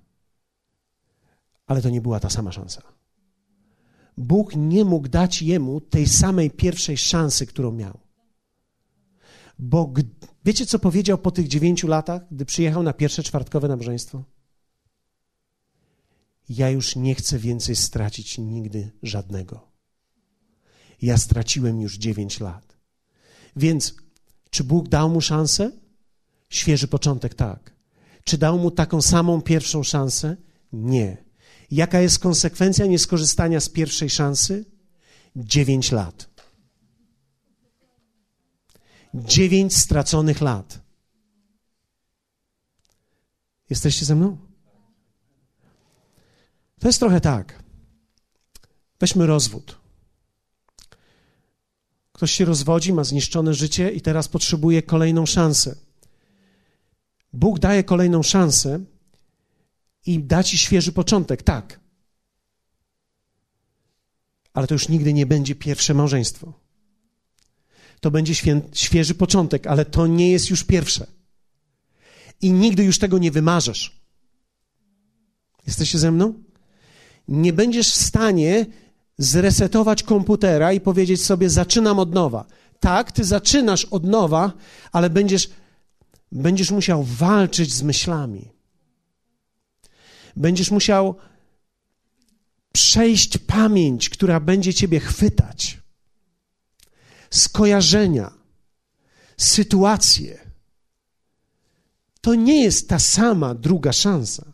ale 1.67 1.81
to 1.81 1.89
nie 1.89 2.01
była 2.01 2.19
ta 2.19 2.29
sama 2.29 2.51
szansa. 2.51 2.81
Bóg 4.17 4.55
nie 4.55 4.85
mógł 4.85 5.07
dać 5.07 5.41
jemu 5.41 5.81
tej 5.81 6.07
samej 6.07 6.51
pierwszej 6.51 6.97
szansy, 6.97 7.45
którą 7.47 7.71
miał. 7.71 8.02
Bo 9.65 9.93
wiecie, 10.45 10.65
co 10.65 10.79
powiedział 10.79 11.17
po 11.17 11.31
tych 11.31 11.47
dziewięciu 11.47 11.87
latach, 11.87 12.21
gdy 12.31 12.45
przyjechał 12.45 12.83
na 12.83 12.93
pierwsze 12.93 13.23
czwartkowe 13.23 13.67
nabożeństwo? 13.67 14.23
Ja 16.49 16.69
już 16.69 16.95
nie 16.95 17.15
chcę 17.15 17.39
więcej 17.39 17.75
stracić 17.75 18.37
nigdy 18.37 18.91
żadnego. 19.03 19.67
Ja 21.01 21.17
straciłem 21.17 21.81
już 21.81 21.97
dziewięć 21.97 22.39
lat. 22.39 22.77
Więc 23.55 23.95
czy 24.49 24.63
Bóg 24.63 24.89
dał 24.89 25.09
mu 25.09 25.21
szansę? 25.21 25.71
Świeży 26.49 26.87
początek, 26.87 27.33
tak. 27.33 27.75
Czy 28.23 28.37
dał 28.37 28.59
mu 28.59 28.71
taką 28.71 29.01
samą 29.01 29.41
pierwszą 29.41 29.83
szansę? 29.83 30.37
Nie. 30.73 31.17
Jaka 31.71 31.99
jest 31.99 32.19
konsekwencja 32.19 32.85
nieskorzystania 32.85 33.59
z 33.59 33.69
pierwszej 33.69 34.09
szansy? 34.09 34.65
Dziewięć 35.35 35.91
lat. 35.91 36.32
Dziewięć 39.13 39.77
straconych 39.77 40.41
lat. 40.41 40.81
Jesteście 43.69 44.05
ze 44.05 44.15
mną? 44.15 44.37
To 46.79 46.87
jest 46.87 46.99
trochę 46.99 47.21
tak. 47.21 47.63
Weźmy 48.99 49.25
rozwód. 49.25 49.79
Ktoś 52.11 52.31
się 52.31 52.45
rozwodzi, 52.45 52.93
ma 52.93 53.03
zniszczone 53.03 53.53
życie 53.53 53.91
i 53.91 54.01
teraz 54.01 54.27
potrzebuje 54.27 54.83
kolejną 54.83 55.25
szansę. 55.25 55.75
Bóg 57.33 57.59
daje 57.59 57.83
kolejną 57.83 58.23
szansę 58.23 58.79
i 60.05 60.23
da 60.23 60.43
ci 60.43 60.57
świeży 60.57 60.91
początek, 60.91 61.43
tak. 61.43 61.79
Ale 64.53 64.67
to 64.67 64.75
już 64.75 64.89
nigdy 64.89 65.13
nie 65.13 65.25
będzie 65.25 65.55
pierwsze 65.55 65.93
małżeństwo. 65.93 66.62
To 68.03 68.11
będzie 68.11 68.35
świę, 68.35 68.61
świeży 68.73 69.15
początek, 69.15 69.67
ale 69.67 69.85
to 69.85 70.07
nie 70.07 70.31
jest 70.31 70.49
już 70.49 70.63
pierwsze. 70.63 71.07
I 72.41 72.51
nigdy 72.51 72.83
już 72.83 72.99
tego 72.99 73.17
nie 73.17 73.31
wymarzesz. 73.31 74.01
Jesteście 75.67 75.99
ze 75.99 76.11
mną? 76.11 76.33
Nie 77.27 77.53
będziesz 77.53 77.91
w 77.91 77.95
stanie 77.95 78.65
zresetować 79.17 80.03
komputera 80.03 80.73
i 80.73 80.81
powiedzieć 80.81 81.25
sobie: 81.25 81.49
Zaczynam 81.49 81.99
od 81.99 82.13
nowa. 82.13 82.45
Tak, 82.79 83.11
ty 83.11 83.23
zaczynasz 83.23 83.85
od 83.85 84.03
nowa, 84.03 84.53
ale 84.91 85.09
będziesz, 85.09 85.49
będziesz 86.31 86.71
musiał 86.71 87.03
walczyć 87.03 87.73
z 87.73 87.83
myślami. 87.83 88.49
Będziesz 90.35 90.71
musiał 90.71 91.15
przejść 92.71 93.37
pamięć, 93.37 94.09
która 94.09 94.39
będzie 94.39 94.73
ciebie 94.73 94.99
chwytać. 94.99 95.82
Skojarzenia, 97.33 98.31
sytuacje. 99.37 100.39
To 102.21 102.35
nie 102.35 102.63
jest 102.63 102.89
ta 102.89 102.99
sama 102.99 103.55
druga 103.55 103.93
szansa. 103.93 104.53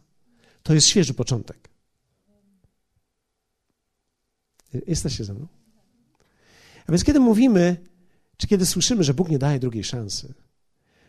To 0.64 0.74
jest 0.74 0.88
świeży 0.88 1.14
początek. 1.14 1.70
Jesteście 4.88 5.24
ze 5.24 5.34
mną? 5.34 5.48
A 6.88 6.92
więc 6.92 7.04
kiedy 7.04 7.20
mówimy, 7.20 7.78
czy 8.38 8.48
kiedy 8.48 8.66
słyszymy, 8.66 9.04
że 9.04 9.14
Bóg 9.14 9.30
nie 9.30 9.40
daje 9.40 9.60
drugiej 9.60 9.84
szansy, 9.84 10.34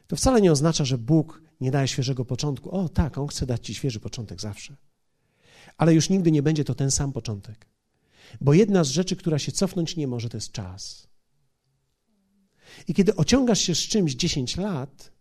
to 0.07 0.17
wcale 0.17 0.41
nie 0.41 0.53
oznacza, 0.53 0.85
że 0.85 0.99
Bóg 0.99 1.43
nie 1.61 1.71
daje 1.71 1.89
świeżego 1.89 2.25
początku. 2.25 2.71
O 2.71 2.89
tak, 2.89 3.19
On 3.19 3.29
chce 3.29 3.47
dać 3.47 3.67
ci 3.67 3.75
świeży 3.75 4.01
początek 4.01 4.41
zawsze. 4.41 4.77
Ale 5.77 5.95
już 5.95 6.11
nigdy 6.11 6.33
nie 6.33 6.43
będzie 6.43 6.65
to 6.65 6.75
ten 6.75 6.91
sam 6.91 7.13
początek. 7.13 7.67
Bo 8.41 8.55
jedna 8.55 8.85
z 8.85 8.89
rzeczy, 8.89 9.17
która 9.17 9.39
się 9.39 9.53
cofnąć 9.53 9.97
nie 9.97 10.07
może, 10.07 10.29
to 10.29 10.37
jest 10.37 10.53
czas. 10.53 11.10
I 12.89 12.95
kiedy 12.95 13.17
ociągasz 13.17 13.61
się 13.61 13.75
z 13.75 13.79
czymś 13.79 14.15
10 14.15 14.57
lat, 14.57 15.13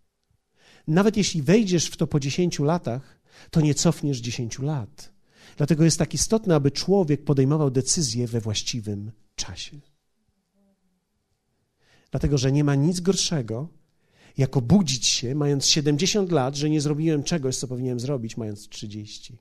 nawet 0.87 1.17
jeśli 1.17 1.41
wejdziesz 1.41 1.85
w 1.85 1.97
to 1.97 2.07
po 2.07 2.19
10 2.19 2.59
latach, 2.59 3.21
to 3.51 3.61
nie 3.61 3.73
cofniesz 3.73 4.19
10 4.19 4.59
lat. 4.59 5.11
Dlatego 5.57 5.83
jest 5.83 5.99
tak 5.99 6.13
istotne, 6.13 6.55
aby 6.55 6.71
człowiek 6.71 7.23
podejmował 7.23 7.71
decyzje 7.71 8.27
we 8.27 8.41
właściwym 8.41 9.11
czasie. 9.35 9.79
Dlatego, 12.11 12.37
że 12.37 12.51
nie 12.51 12.63
ma 12.63 12.75
nic 12.75 12.99
gorszego, 12.99 13.67
jak 14.37 14.57
obudzić 14.57 15.07
się, 15.07 15.35
mając 15.35 15.65
70 15.65 16.31
lat, 16.31 16.55
że 16.55 16.69
nie 16.69 16.81
zrobiłem 16.81 17.23
czegoś, 17.23 17.57
co 17.57 17.67
powinienem 17.67 17.99
zrobić, 17.99 18.37
mając 18.37 18.67
30. 18.67 19.37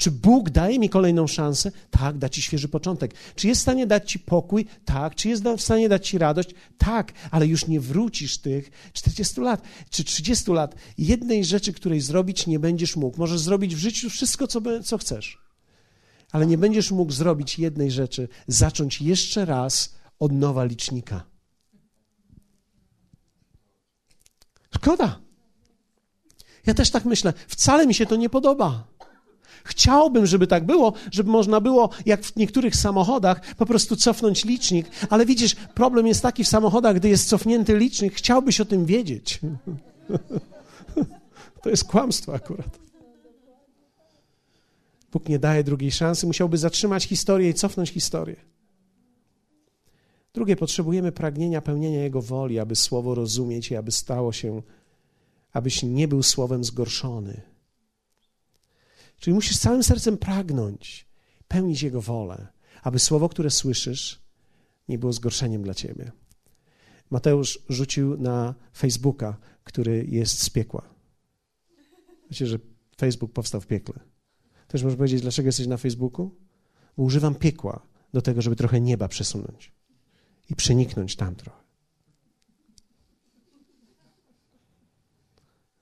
Czy 0.00 0.10
Bóg 0.10 0.50
daje 0.50 0.78
mi 0.78 0.88
kolejną 0.88 1.26
szansę? 1.26 1.72
Tak, 1.90 2.18
da 2.18 2.28
ci 2.28 2.42
świeży 2.42 2.68
początek. 2.68 3.14
Czy 3.34 3.48
jest 3.48 3.60
w 3.60 3.62
stanie 3.62 3.86
dać 3.86 4.10
ci 4.10 4.18
pokój? 4.18 4.66
Tak. 4.84 5.14
Czy 5.14 5.28
jest 5.28 5.44
w 5.44 5.60
stanie 5.60 5.88
dać 5.88 6.08
ci 6.08 6.18
radość? 6.18 6.50
Tak, 6.78 7.12
ale 7.30 7.46
już 7.46 7.66
nie 7.66 7.80
wrócisz 7.80 8.38
tych 8.38 8.70
40 8.92 9.40
lat 9.40 9.62
czy 9.90 10.04
30 10.04 10.50
lat. 10.50 10.74
Jednej 10.98 11.44
rzeczy, 11.44 11.72
której 11.72 12.00
zrobić 12.00 12.46
nie 12.46 12.58
będziesz 12.58 12.96
mógł. 12.96 13.18
Możesz 13.18 13.40
zrobić 13.40 13.76
w 13.76 13.78
życiu 13.78 14.10
wszystko, 14.10 14.46
co, 14.46 14.60
co 14.84 14.98
chcesz, 14.98 15.38
ale 16.32 16.46
nie 16.46 16.58
będziesz 16.58 16.90
mógł 16.90 17.12
zrobić 17.12 17.58
jednej 17.58 17.90
rzeczy 17.90 18.28
zacząć 18.46 19.00
jeszcze 19.00 19.44
raz 19.44 19.94
od 20.18 20.32
nowa 20.32 20.64
licznika. 20.64 21.22
Szkoda. 24.74 25.20
Ja 26.66 26.74
też 26.74 26.90
tak 26.90 27.04
myślę. 27.04 27.32
Wcale 27.48 27.86
mi 27.86 27.94
się 27.94 28.06
to 28.06 28.16
nie 28.16 28.30
podoba. 28.30 28.90
Chciałbym, 29.64 30.26
żeby 30.26 30.46
tak 30.46 30.66
było, 30.66 30.92
żeby 31.10 31.30
można 31.30 31.60
było, 31.60 31.90
jak 32.06 32.24
w 32.24 32.36
niektórych 32.36 32.76
samochodach, 32.76 33.54
po 33.54 33.66
prostu 33.66 33.96
cofnąć 33.96 34.44
licznik, 34.44 34.86
ale 35.10 35.26
widzisz, 35.26 35.54
problem 35.54 36.06
jest 36.06 36.22
taki 36.22 36.44
w 36.44 36.48
samochodach, 36.48 36.96
gdy 36.96 37.08
jest 37.08 37.28
cofnięty 37.28 37.78
licznik, 37.78 38.14
chciałbyś 38.14 38.60
o 38.60 38.64
tym 38.64 38.86
wiedzieć. 38.86 39.40
To 41.62 41.70
jest 41.70 41.84
kłamstwo 41.84 42.34
akurat. 42.34 42.78
Bóg 45.12 45.28
nie 45.28 45.38
daje 45.38 45.64
drugiej 45.64 45.90
szansy, 45.92 46.26
musiałby 46.26 46.58
zatrzymać 46.58 47.04
historię 47.04 47.50
i 47.50 47.54
cofnąć 47.54 47.90
historię. 47.90 48.36
Drugie, 50.34 50.56
potrzebujemy 50.56 51.12
pragnienia 51.12 51.60
pełnienia 51.60 52.02
Jego 52.02 52.22
woli, 52.22 52.58
aby 52.58 52.76
słowo 52.76 53.14
rozumieć 53.14 53.70
i 53.70 53.76
aby 53.76 53.92
stało 53.92 54.32
się, 54.32 54.62
abyś 55.52 55.82
nie 55.82 56.08
był 56.08 56.22
słowem 56.22 56.64
zgorszony. 56.64 57.49
Czyli 59.20 59.34
musisz 59.34 59.58
całym 59.58 59.82
sercem 59.82 60.18
pragnąć 60.18 61.06
pełnić 61.48 61.82
Jego 61.82 62.02
wolę, 62.02 62.46
aby 62.82 62.98
słowo, 62.98 63.28
które 63.28 63.50
słyszysz, 63.50 64.22
nie 64.88 64.98
było 64.98 65.12
zgorszeniem 65.12 65.62
dla 65.62 65.74
ciebie. 65.74 66.12
Mateusz 67.10 67.58
rzucił 67.68 68.16
na 68.16 68.54
Facebooka, 68.76 69.36
który 69.64 70.06
jest 70.08 70.42
z 70.42 70.50
piekła. 70.50 70.94
Wiecie, 72.30 72.46
że 72.46 72.58
Facebook 72.96 73.32
powstał 73.32 73.60
w 73.60 73.66
piekle. 73.66 74.00
Też 74.68 74.82
możesz 74.82 74.96
powiedzieć, 74.96 75.22
dlaczego 75.22 75.48
jesteś 75.48 75.66
na 75.66 75.76
Facebooku? 75.76 76.30
Bo 76.96 77.02
używam 77.02 77.34
piekła 77.34 77.86
do 78.12 78.22
tego, 78.22 78.42
żeby 78.42 78.56
trochę 78.56 78.80
nieba 78.80 79.08
przesunąć 79.08 79.72
i 80.50 80.54
przeniknąć 80.54 81.16
tam 81.16 81.34
trochę. 81.34 81.60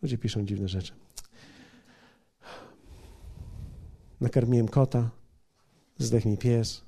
Ludzie 0.02 0.18
piszą 0.18 0.46
dziwne 0.46 0.68
rzeczy. 0.68 0.92
Nakarmiłem 4.20 4.68
kota, 4.68 5.10
zdech 5.98 6.24
mi 6.24 6.38
pies. 6.38 6.82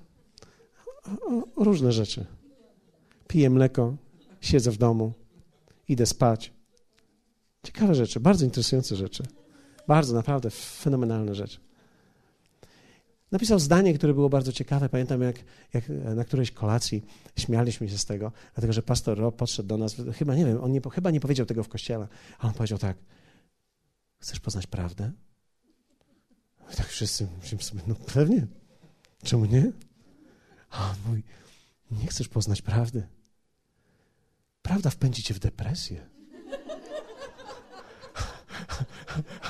O, 1.04 1.64
różne 1.64 1.92
rzeczy. 1.92 2.26
Piję 3.28 3.50
mleko, 3.50 3.96
siedzę 4.40 4.70
w 4.70 4.78
domu, 4.78 5.12
idę 5.88 6.06
spać. 6.06 6.52
Ciekawe 7.62 7.94
rzeczy, 7.94 8.20
bardzo 8.20 8.44
interesujące 8.44 8.96
rzeczy. 8.96 9.22
Bardzo, 9.88 10.14
naprawdę 10.14 10.50
fenomenalne 10.50 11.34
rzeczy. 11.34 11.60
Napisał 13.32 13.58
zdanie, 13.58 13.94
które 13.94 14.14
było 14.14 14.28
bardzo 14.28 14.52
ciekawe. 14.52 14.88
Pamiętam, 14.88 15.22
jak, 15.22 15.36
jak 15.74 15.88
na 15.88 16.24
którejś 16.24 16.50
kolacji 16.50 17.04
śmialiśmy 17.36 17.88
się 17.88 17.98
z 17.98 18.04
tego, 18.04 18.32
dlatego 18.54 18.72
że 18.72 18.82
pastor 18.82 19.18
Rob 19.18 19.36
podszedł 19.36 19.68
do 19.68 19.76
nas. 19.76 19.96
Chyba 20.14 20.34
nie 20.34 20.44
wiem, 20.44 20.64
on 20.64 20.72
nie, 20.72 20.80
chyba 20.92 21.10
nie 21.10 21.20
powiedział 21.20 21.46
tego 21.46 21.62
w 21.64 21.68
kościele, 21.68 22.08
a 22.38 22.46
on 22.46 22.54
powiedział 22.54 22.78
tak: 22.78 22.96
Chcesz 24.18 24.40
poznać 24.40 24.66
prawdę? 24.66 25.12
I 26.72 26.76
tak 26.76 26.87
wszyscy 26.87 27.28
myślimy 27.42 27.62
sobie, 27.62 27.83
no 27.87 27.94
pewnie, 27.94 28.46
czemu 29.22 29.44
nie? 29.44 29.72
A 30.70 30.90
on 30.90 30.96
mówi, 31.06 31.22
nie 31.90 32.06
chcesz 32.06 32.28
poznać 32.28 32.62
prawdy. 32.62 33.06
Prawda 34.62 34.90
wpędzi 34.90 35.22
cię 35.22 35.35
w 35.35 35.38
depresję. 35.38 36.06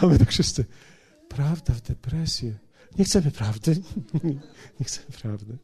A 0.01 0.07
my 0.07 0.19
tak 0.19 0.31
wszyscy, 0.31 0.65
prawda 1.29 1.75
w 1.75 1.81
depresję. 1.81 2.55
Nie 2.99 3.05
chcemy 3.05 3.31
prawdy. 3.31 3.83
Nie 4.81 4.87
chcemy 4.87 5.07
prawdy. 5.23 5.59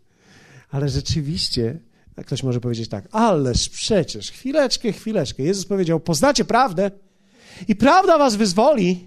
Ale 0.71 0.89
rzeczywiście, 0.89 1.79
ktoś 2.27 2.43
może 2.43 2.61
powiedzieć 2.61 2.89
tak, 2.89 3.09
ależ 3.13 3.69
przecież, 3.69 4.31
chwileczkę, 4.31 4.93
chwileczkę. 4.93 5.43
Jezus 5.43 5.67
powiedział, 5.67 6.01
poznacie 6.01 6.45
prawdę 6.45 6.91
i 7.69 7.77
prawda 7.77 8.19
was 8.19 8.37
wyzwoli. 8.37 9.07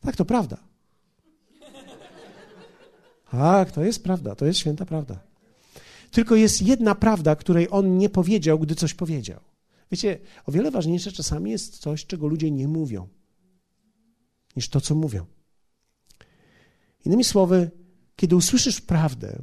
Tak, 0.00 0.16
to 0.16 0.24
prawda. 0.24 0.69
Tak, 3.30 3.72
to 3.72 3.84
jest 3.84 4.04
prawda, 4.04 4.34
to 4.34 4.46
jest 4.46 4.58
święta 4.58 4.86
prawda. 4.86 5.20
Tylko 6.10 6.36
jest 6.36 6.62
jedna 6.62 6.94
prawda, 6.94 7.36
której 7.36 7.68
on 7.70 7.98
nie 7.98 8.08
powiedział, 8.08 8.58
gdy 8.58 8.74
coś 8.74 8.94
powiedział. 8.94 9.40
Wiecie, 9.90 10.18
o 10.46 10.52
wiele 10.52 10.70
ważniejsze 10.70 11.12
czasami 11.12 11.50
jest 11.50 11.78
coś, 11.78 12.06
czego 12.06 12.26
ludzie 12.26 12.50
nie 12.50 12.68
mówią, 12.68 13.08
niż 14.56 14.68
to, 14.68 14.80
co 14.80 14.94
mówią. 14.94 15.26
Innymi 17.04 17.24
słowy, 17.24 17.70
kiedy 18.16 18.36
usłyszysz 18.36 18.80
prawdę, 18.80 19.42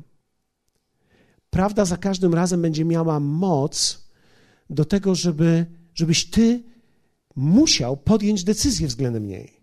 prawda 1.50 1.86
za 1.86 1.98
każdym 1.98 2.34
razem 2.34 2.62
będzie 2.62 2.86
miała 2.86 3.20
moc 3.20 4.08
do 4.70 4.86
tego, 4.86 5.16
żeby, 5.16 5.66
żebyś 5.94 6.30
ty 6.30 6.64
musiał 7.36 7.98
podjąć 7.98 8.44
decyzję 8.44 8.88
względem 8.88 9.28
niej 9.28 9.57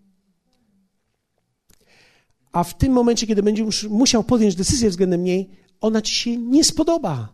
a 2.55 2.63
w 2.63 2.77
tym 2.77 2.93
momencie, 2.93 3.27
kiedy 3.27 3.43
będziesz 3.43 3.83
musiał 3.83 4.23
podjąć 4.23 4.55
decyzję 4.55 4.89
względem 4.89 5.23
niej, 5.23 5.49
ona 5.81 6.01
ci 6.01 6.15
się 6.15 6.37
nie 6.37 6.63
spodoba. 6.63 7.33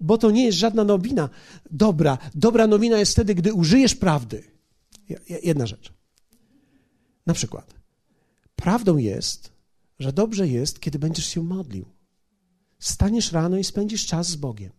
Bo 0.00 0.18
to 0.18 0.30
nie 0.30 0.44
jest 0.44 0.58
żadna 0.58 0.84
nowina 0.84 1.28
dobra. 1.70 2.18
Dobra 2.34 2.66
nowina 2.66 2.98
jest 2.98 3.12
wtedy, 3.12 3.34
gdy 3.34 3.52
użyjesz 3.52 3.94
prawdy. 3.94 4.44
Jedna 5.42 5.66
rzecz. 5.66 5.92
Na 7.26 7.34
przykład, 7.34 7.74
prawdą 8.56 8.96
jest, 8.96 9.52
że 9.98 10.12
dobrze 10.12 10.48
jest, 10.48 10.80
kiedy 10.80 10.98
będziesz 10.98 11.26
się 11.26 11.42
modlił. 11.42 11.84
Staniesz 12.78 13.32
rano 13.32 13.58
i 13.58 13.64
spędzisz 13.64 14.06
czas 14.06 14.28
z 14.28 14.36
Bogiem. 14.36 14.72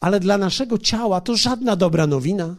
Ale 0.00 0.20
dla 0.20 0.38
naszego 0.38 0.78
ciała 0.78 1.20
to 1.20 1.36
żadna 1.36 1.76
dobra 1.76 2.06
nowina. 2.06 2.56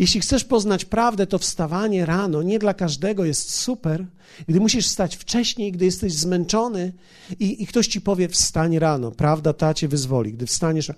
Jeśli 0.00 0.20
chcesz 0.20 0.44
poznać 0.44 0.84
prawdę, 0.84 1.26
to 1.26 1.38
wstawanie 1.38 2.06
rano 2.06 2.42
nie 2.42 2.58
dla 2.58 2.74
każdego 2.74 3.24
jest 3.24 3.54
super. 3.54 4.06
Gdy 4.48 4.60
musisz 4.60 4.86
wstać 4.86 5.16
wcześniej, 5.16 5.72
gdy 5.72 5.84
jesteś 5.84 6.12
zmęczony 6.12 6.92
i, 7.40 7.62
i 7.62 7.66
ktoś 7.66 7.86
ci 7.86 8.00
powie, 8.00 8.28
wstań 8.28 8.78
rano, 8.78 9.10
prawda 9.10 9.52
ta 9.52 9.74
cię 9.74 9.88
wyzwoli. 9.88 10.32
Gdy 10.32 10.46
wstaniesz, 10.46 10.92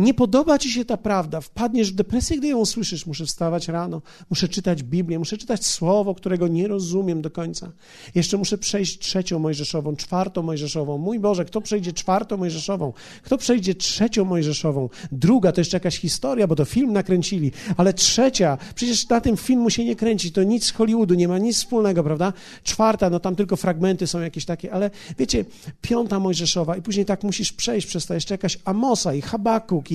nie 0.00 0.14
podoba 0.14 0.58
ci 0.58 0.70
się 0.70 0.84
ta 0.84 0.96
prawda, 0.96 1.40
wpadniesz 1.40 1.92
w 1.92 1.94
depresję, 1.94 2.38
gdy 2.38 2.48
ją 2.48 2.58
usłyszysz. 2.58 3.06
Muszę 3.06 3.26
wstawać 3.26 3.68
rano, 3.68 4.02
muszę 4.30 4.48
czytać 4.48 4.82
Biblię, 4.82 5.18
muszę 5.18 5.38
czytać 5.38 5.66
słowo, 5.66 6.14
którego 6.14 6.48
nie 6.48 6.68
rozumiem 6.68 7.22
do 7.22 7.30
końca. 7.30 7.72
Jeszcze 8.14 8.36
muszę 8.36 8.58
przejść 8.58 8.98
trzecią 8.98 9.38
Mojżeszową, 9.38 9.96
czwartą 9.96 10.42
Mojżeszową. 10.42 10.98
Mój 10.98 11.18
Boże, 11.18 11.44
kto 11.44 11.60
przejdzie 11.60 11.92
czwartą 11.92 12.36
Mojżeszową? 12.36 12.92
Kto 13.22 13.38
przejdzie 13.38 13.74
trzecią 13.74 14.24
Mojżeszową? 14.24 14.88
Druga 15.12 15.52
to 15.52 15.60
jeszcze 15.60 15.76
jakaś 15.76 15.98
historia, 15.98 16.46
bo 16.46 16.56
to 16.56 16.64
film 16.64 16.92
nakręcili, 16.92 17.52
ale 17.76 17.94
trzecia, 17.94 18.58
przecież 18.74 19.08
na 19.08 19.20
tym 19.20 19.36
filmu 19.36 19.70
się 19.70 19.84
nie 19.84 19.96
kręci, 19.96 20.32
to 20.32 20.42
nic 20.42 20.64
z 20.64 20.72
Hollywoodu, 20.72 21.14
nie 21.14 21.28
ma 21.28 21.38
nic 21.38 21.56
wspólnego, 21.56 22.04
prawda? 22.04 22.32
Czwarta, 22.62 23.10
no 23.10 23.20
tam 23.20 23.36
tylko 23.36 23.56
fragmenty 23.56 24.06
są 24.06 24.20
jakieś 24.20 24.44
takie, 24.44 24.72
ale 24.72 24.90
wiecie, 25.18 25.44
piąta 25.80 26.18
Mojżeszowa 26.18 26.76
i 26.76 26.82
później 26.82 27.06
tak 27.06 27.22
musisz 27.24 27.52
przejść 27.52 27.86
przez 27.86 28.06
to 28.06 28.14
jeszcze 28.14 28.34
jakaś 28.34 28.58
Amosa 28.64 29.14
i 29.14 29.20
Habakuk 29.20 29.89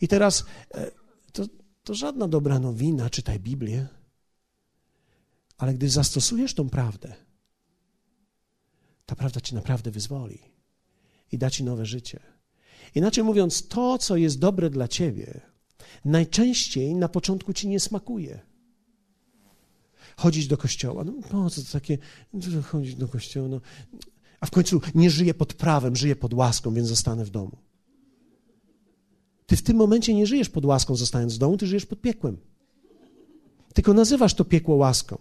i, 0.00 0.08
teraz 0.08 0.44
e, 0.74 0.90
to, 1.32 1.46
to 1.84 1.94
żadna 1.94 2.28
dobra 2.28 2.58
nowina, 2.58 3.10
czytaj 3.10 3.40
Biblię. 3.40 3.86
Ale 5.58 5.74
gdy 5.74 5.88
zastosujesz 5.88 6.54
tą 6.54 6.70
prawdę, 6.70 7.14
ta 9.06 9.16
prawda 9.16 9.40
ci 9.40 9.54
naprawdę 9.54 9.90
wyzwoli 9.90 10.38
i 11.32 11.38
da 11.38 11.50
ci 11.50 11.64
nowe 11.64 11.86
życie. 11.86 12.20
Inaczej 12.94 13.24
mówiąc, 13.24 13.68
to, 13.68 13.98
co 13.98 14.16
jest 14.16 14.38
dobre 14.38 14.70
dla 14.70 14.88
ciebie, 14.88 15.52
Najczęściej 16.04 16.94
na 16.94 17.08
początku 17.08 17.52
ci 17.52 17.68
nie 17.68 17.80
smakuje. 17.80 18.40
Chodzić 20.16 20.46
do 20.46 20.56
kościoła, 20.56 21.04
no 21.04 21.12
po 21.30 21.50
co 21.50 21.62
to 21.62 21.72
takie, 21.72 21.98
chodzić 22.62 22.94
do 22.94 23.08
kościoła, 23.08 23.48
no. 23.48 23.60
A 24.40 24.46
w 24.46 24.50
końcu 24.50 24.80
nie 24.94 25.10
żyję 25.10 25.34
pod 25.34 25.54
prawem, 25.54 25.96
żyję 25.96 26.16
pod 26.16 26.34
łaską, 26.34 26.74
więc 26.74 26.88
zostanę 26.88 27.24
w 27.24 27.30
domu. 27.30 27.58
Ty 29.52 29.56
w 29.56 29.62
tym 29.62 29.76
momencie 29.76 30.14
nie 30.14 30.26
żyjesz 30.26 30.48
pod 30.48 30.64
łaską, 30.64 30.96
zostając 30.96 31.34
w 31.34 31.38
domu, 31.38 31.56
ty 31.56 31.66
żyjesz 31.66 31.86
pod 31.86 32.00
piekłem. 32.00 32.36
Tylko 33.74 33.94
nazywasz 33.94 34.34
to 34.34 34.44
piekło 34.44 34.76
łaską. 34.76 35.18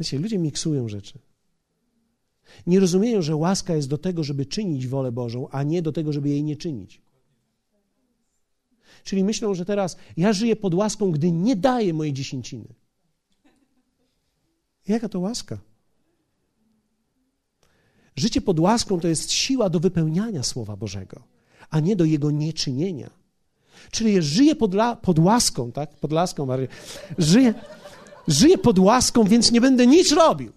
Wiecie, 0.00 0.18
ludzie 0.18 0.38
miksują 0.38 0.88
rzeczy. 0.88 1.18
Nie 2.66 2.80
rozumieją, 2.80 3.22
że 3.22 3.36
łaska 3.36 3.74
jest 3.74 3.88
do 3.88 3.98
tego, 3.98 4.24
żeby 4.24 4.46
czynić 4.46 4.86
wolę 4.86 5.12
Bożą, 5.12 5.48
a 5.48 5.62
nie 5.62 5.82
do 5.82 5.92
tego, 5.92 6.12
żeby 6.12 6.28
jej 6.28 6.42
nie 6.42 6.56
czynić. 6.56 7.02
Czyli 9.04 9.24
myślą, 9.24 9.54
że 9.54 9.64
teraz 9.64 9.96
ja 10.16 10.32
żyję 10.32 10.56
pod 10.56 10.74
łaską, 10.74 11.10
gdy 11.10 11.32
nie 11.32 11.56
daję 11.56 11.94
mojej 11.94 12.12
dziesięciny. 12.12 12.74
Jaka 14.88 15.08
to 15.08 15.20
łaska? 15.20 15.58
Życie 18.18 18.40
pod 18.40 18.60
łaską 18.60 19.00
to 19.00 19.08
jest 19.08 19.32
siła 19.32 19.70
do 19.70 19.80
wypełniania 19.80 20.42
Słowa 20.42 20.76
Bożego, 20.76 21.22
a 21.70 21.80
nie 21.80 21.96
do 21.96 22.04
jego 22.04 22.30
nieczynienia. 22.30 23.10
Czyli 23.90 24.22
żyję 24.22 24.54
pod, 24.56 24.74
la, 24.74 24.96
pod 24.96 25.18
łaską, 25.18 25.72
tak? 25.72 25.90
Pod 25.90 26.12
laską, 26.12 26.46
Maria. 26.46 26.68
Żyję, 27.18 27.54
żyję 28.28 28.58
pod 28.58 28.78
łaską, 28.78 29.24
więc 29.24 29.52
nie 29.52 29.60
będę 29.60 29.86
nic 29.86 30.12
robił, 30.12 30.52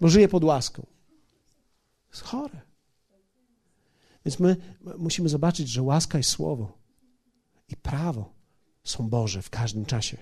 bo 0.00 0.08
żyję 0.08 0.28
pod 0.28 0.44
łaską. 0.44 0.86
Jest 2.10 2.22
chore. 2.22 2.60
Więc 4.24 4.40
my 4.40 4.56
musimy 4.98 5.28
zobaczyć, 5.28 5.68
że 5.68 5.82
łaska 5.82 6.18
i 6.18 6.22
słowo 6.22 6.72
i 7.68 7.76
prawo 7.76 8.32
są 8.84 9.08
Boże 9.08 9.42
w 9.42 9.50
każdym 9.50 9.84
czasie. 9.84 10.16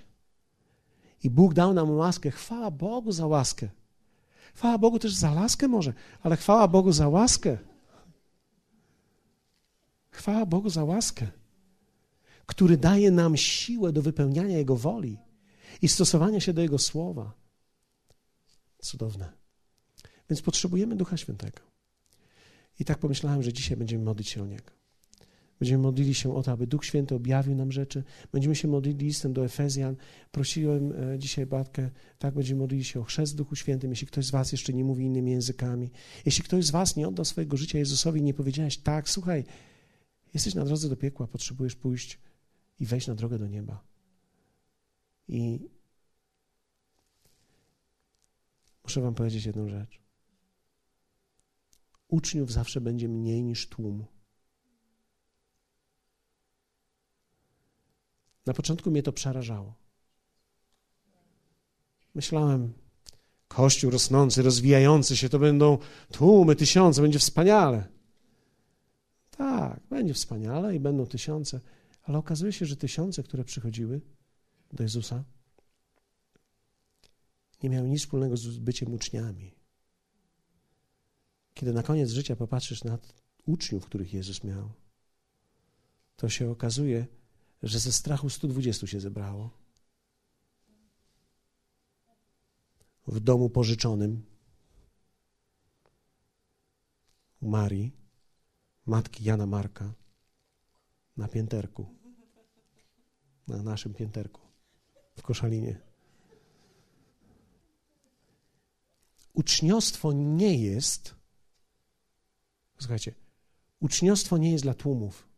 I 1.25 1.31
Bóg 1.31 1.55
dał 1.55 1.75
nam 1.75 1.91
łaskę. 1.91 2.31
Chwała 2.31 2.71
Bogu 2.71 3.13
za 3.13 3.27
łaskę. 3.27 3.69
Chwała 4.55 4.79
Bogu 4.79 4.99
też 4.99 5.15
za 5.15 5.35
laskę 5.35 5.69
może, 5.69 5.93
ale 6.23 6.37
chwała 6.37 6.69
Bogu 6.69 6.93
za 6.93 7.09
łaskę. 7.09 7.59
Chwała 10.11 10.47
Bogu 10.47 10.71
za 10.71 10.85
łaskę, 10.85 11.27
który 12.47 12.77
daje 12.77 13.11
nam 13.11 13.37
siłę 13.37 13.93
do 13.93 14.03
wypełniania 14.03 14.59
Jego 14.59 14.77
woli 14.77 15.19
i 15.83 15.89
stosowania 15.89 16.41
się 16.41 16.53
do 16.53 16.63
Jego 16.63 16.79
słowa. 16.79 17.33
Cudowne. 18.79 19.33
Więc 20.31 20.43
potrzebujemy 20.43 20.97
Ducha 20.97 21.17
Świętego. 21.17 21.61
I 22.81 22.85
tak 22.85 22.99
pomyślałem, 22.99 23.43
że 23.43 23.53
dzisiaj 23.53 23.77
będziemy 23.77 24.05
modlić 24.05 24.29
się 24.29 24.43
o 24.43 24.47
Niego. 24.47 24.82
Będziemy 25.63 25.83
modlili 25.83 26.15
się 26.15 26.37
o 26.37 26.43
to, 26.43 26.53
aby 26.53 26.67
Duch 26.67 26.85
Święty 26.85 27.15
objawił 27.15 27.55
nam 27.55 27.73
rzeczy. 27.73 28.05
Będziemy 28.33 28.57
się 28.57 28.69
modlili 28.69 29.05
listem 29.05 29.33
do 29.33 29.45
Efezjan. 29.45 29.97
Prosiłem 30.31 30.93
e, 30.93 31.19
dzisiaj 31.19 31.47
Batkę, 31.47 31.91
tak 32.19 32.35
będziemy 32.35 32.61
modlili 32.61 32.85
się 32.85 33.01
o 33.01 33.03
chrzest 33.03 33.33
w 33.33 33.37
Duchu 33.37 33.57
Świętym. 33.57 33.91
Jeśli 33.91 34.07
ktoś 34.07 34.27
z 34.27 34.31
was 34.31 34.53
jeszcze 34.53 34.73
nie 34.73 34.85
mówi 34.85 35.05
innymi 35.05 35.31
językami, 35.31 35.91
jeśli 36.27 36.45
ktoś 36.45 36.65
z 36.65 36.71
was 36.71 36.97
nie 36.97 37.09
oddał 37.09 37.25
swojego 37.25 37.57
życia 37.57 37.79
Jezusowi 37.79 38.21
i 38.21 38.23
nie 38.23 38.35
powiedziałeś, 38.35 38.79
tak, 38.79 39.09
słuchaj, 39.09 39.45
jesteś 40.35 40.55
na 40.55 40.65
drodze 40.65 40.89
do 40.89 40.97
piekła, 40.97 41.27
potrzebujesz 41.27 41.75
pójść 41.75 42.19
i 42.81 42.87
wejść 42.87 43.07
na 43.07 43.15
drogę 43.15 43.39
do 43.39 43.49
nieba. 43.49 43.85
I 45.29 45.69
muszę 48.85 49.01
wam 49.01 49.15
powiedzieć 49.15 49.47
jedną 49.47 49.69
rzecz. 49.69 50.01
Uczniów 52.09 52.53
zawsze 52.53 52.81
będzie 52.81 53.09
mniej 53.09 53.43
niż 53.43 53.69
tłum. 53.69 54.05
Na 58.47 58.55
początku 58.55 58.91
mnie 58.91 59.03
to 59.03 59.13
przerażało. 59.13 59.75
Myślałem, 62.15 62.73
Kościół 63.49 63.91
rosnący, 63.91 64.43
rozwijający 64.43 65.17
się, 65.17 65.29
to 65.29 65.39
będą 65.39 65.79
tłumy, 66.13 66.57
tysiące, 66.57 67.03
będzie 67.03 67.19
wspaniale. 67.19 67.89
Tak, 69.31 69.81
będzie 69.91 70.15
wspaniale 70.15 70.77
i 70.77 70.81
będą 70.81 71.07
tysiące, 71.07 71.61
ale 72.03 72.19
okazuje 72.19 72.53
się, 72.53 72.67
że 72.67 72.77
tysiące, 72.77 73.23
które 73.23 73.45
przychodziły 73.45 74.01
do 74.73 74.83
Jezusa, 74.83 75.25
nie 77.63 77.71
miały 77.71 77.89
nic 77.89 78.01
wspólnego 78.01 78.37
z 78.37 78.59
byciem 78.59 78.95
uczniami. 78.95 79.55
Kiedy 81.55 81.73
na 81.73 81.83
koniec 81.83 82.11
życia 82.11 82.37
popatrzysz 82.37 82.85
na 82.85 82.99
uczniów, 83.47 83.87
których 83.87 84.15
Jezus 84.15 84.45
miał, 84.45 84.73
to 86.17 86.29
się 86.29 86.51
okazuje, 86.51 87.07
że 87.63 87.79
ze 87.79 87.93
strachu 87.93 88.31
120 88.31 88.87
się 88.87 89.01
zebrało. 89.01 89.51
W 93.07 93.21
domu 93.21 93.51
pożyczonym 93.51 94.25
u 97.41 97.49
Marii, 97.49 97.93
matki 98.87 99.25
Jana 99.25 99.47
Marka, 99.47 99.95
na 101.17 101.29
pięterku, 101.29 101.87
na 103.49 103.63
naszym 103.63 103.95
pięterku 103.95 104.41
w 105.17 105.23
Koszalinie. 105.23 105.81
Uczniostwo 109.33 110.13
nie 110.13 110.63
jest, 110.63 111.15
słuchajcie, 112.79 113.15
uczniostwo 113.81 114.39
nie 114.39 114.53
jest 114.53 114.65
dla 114.65 114.75
tłumów. 114.75 115.32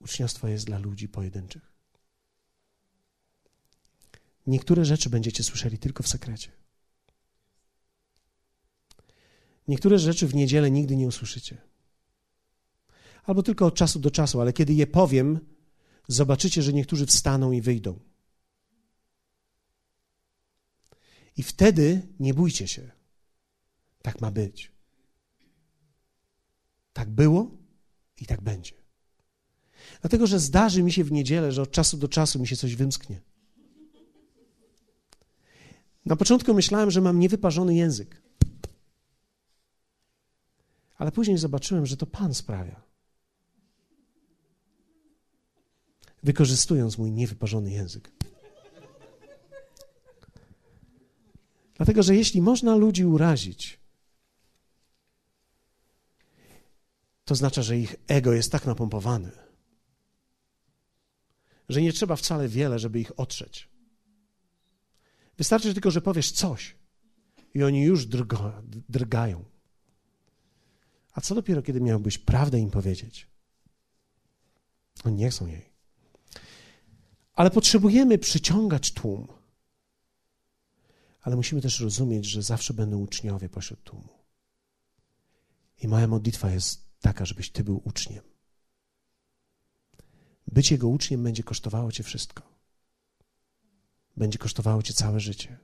Uczniostwo 0.00 0.48
jest 0.48 0.66
dla 0.66 0.78
ludzi 0.78 1.08
pojedynczych. 1.08 1.72
Niektóre 4.46 4.84
rzeczy 4.84 5.10
będziecie 5.10 5.44
słyszeli 5.44 5.78
tylko 5.78 6.02
w 6.02 6.08
sekrecie. 6.08 6.52
Niektóre 9.68 9.98
rzeczy 9.98 10.26
w 10.26 10.34
niedzielę 10.34 10.70
nigdy 10.70 10.96
nie 10.96 11.06
usłyszycie. 11.06 11.62
Albo 13.24 13.42
tylko 13.42 13.66
od 13.66 13.74
czasu 13.74 13.98
do 13.98 14.10
czasu, 14.10 14.40
ale 14.40 14.52
kiedy 14.52 14.72
je 14.72 14.86
powiem, 14.86 15.40
zobaczycie, 16.08 16.62
że 16.62 16.72
niektórzy 16.72 17.06
wstaną 17.06 17.52
i 17.52 17.60
wyjdą. 17.60 18.00
I 21.36 21.42
wtedy 21.42 22.08
nie 22.20 22.34
bójcie 22.34 22.68
się. 22.68 22.90
Tak 24.02 24.20
ma 24.20 24.30
być. 24.30 24.72
Tak 26.92 27.10
było 27.10 27.50
i 28.20 28.26
tak 28.26 28.40
będzie. 28.40 28.74
Dlatego, 30.00 30.26
że 30.26 30.38
zdarzy 30.38 30.82
mi 30.82 30.92
się 30.92 31.04
w 31.04 31.12
niedzielę, 31.12 31.52
że 31.52 31.62
od 31.62 31.70
czasu 31.70 31.96
do 31.96 32.08
czasu 32.08 32.38
mi 32.38 32.46
się 32.46 32.56
coś 32.56 32.76
wymsknie. 32.76 33.20
Na 36.06 36.16
początku 36.16 36.54
myślałem, 36.54 36.90
że 36.90 37.00
mam 37.00 37.18
niewyparzony 37.18 37.74
język. 37.74 38.22
Ale 40.98 41.12
później 41.12 41.38
zobaczyłem, 41.38 41.86
że 41.86 41.96
to 41.96 42.06
Pan 42.06 42.34
sprawia. 42.34 42.82
Wykorzystując 46.22 46.98
mój 46.98 47.12
niewyparzony 47.12 47.70
język. 47.70 48.10
Dlatego, 51.74 52.02
że 52.02 52.16
jeśli 52.16 52.42
można 52.42 52.76
ludzi 52.76 53.04
urazić, 53.04 53.78
to 57.24 57.34
znaczy, 57.34 57.62
że 57.62 57.78
ich 57.78 57.96
ego 58.06 58.32
jest 58.32 58.52
tak 58.52 58.66
napompowane, 58.66 59.47
że 61.68 61.82
nie 61.82 61.92
trzeba 61.92 62.16
wcale 62.16 62.48
wiele, 62.48 62.78
żeby 62.78 63.00
ich 63.00 63.20
otrzeć. 63.20 63.68
Wystarczy 65.36 65.74
tylko, 65.74 65.90
że 65.90 66.00
powiesz 66.00 66.32
coś 66.32 66.76
i 67.54 67.62
oni 67.62 67.82
już 67.82 68.06
drga, 68.06 68.62
drgają. 68.88 69.44
A 71.12 71.20
co 71.20 71.34
dopiero, 71.34 71.62
kiedy 71.62 71.80
miałbyś 71.80 72.18
prawdę 72.18 72.58
im 72.58 72.70
powiedzieć? 72.70 73.26
Oni 75.04 75.16
nie 75.16 75.30
chcą 75.30 75.46
jej. 75.46 75.72
Ale 77.34 77.50
potrzebujemy 77.50 78.18
przyciągać 78.18 78.92
tłum. 78.92 79.28
Ale 81.20 81.36
musimy 81.36 81.60
też 81.62 81.80
rozumieć, 81.80 82.26
że 82.26 82.42
zawsze 82.42 82.74
będą 82.74 82.98
uczniowie 82.98 83.48
pośród 83.48 83.82
tłumu. 83.82 84.18
I 85.78 85.88
moja 85.88 86.06
modlitwa 86.06 86.50
jest 86.50 86.88
taka, 87.00 87.24
żebyś 87.24 87.50
ty 87.50 87.64
był 87.64 87.82
uczniem. 87.84 88.24
Być 90.52 90.70
Jego 90.70 90.88
uczniem 90.88 91.22
będzie 91.22 91.42
kosztowało 91.42 91.92
Cię 91.92 92.02
wszystko. 92.02 92.42
Będzie 94.16 94.38
kosztowało 94.38 94.82
Cię 94.82 94.94
całe 94.94 95.20
życie. 95.20 95.58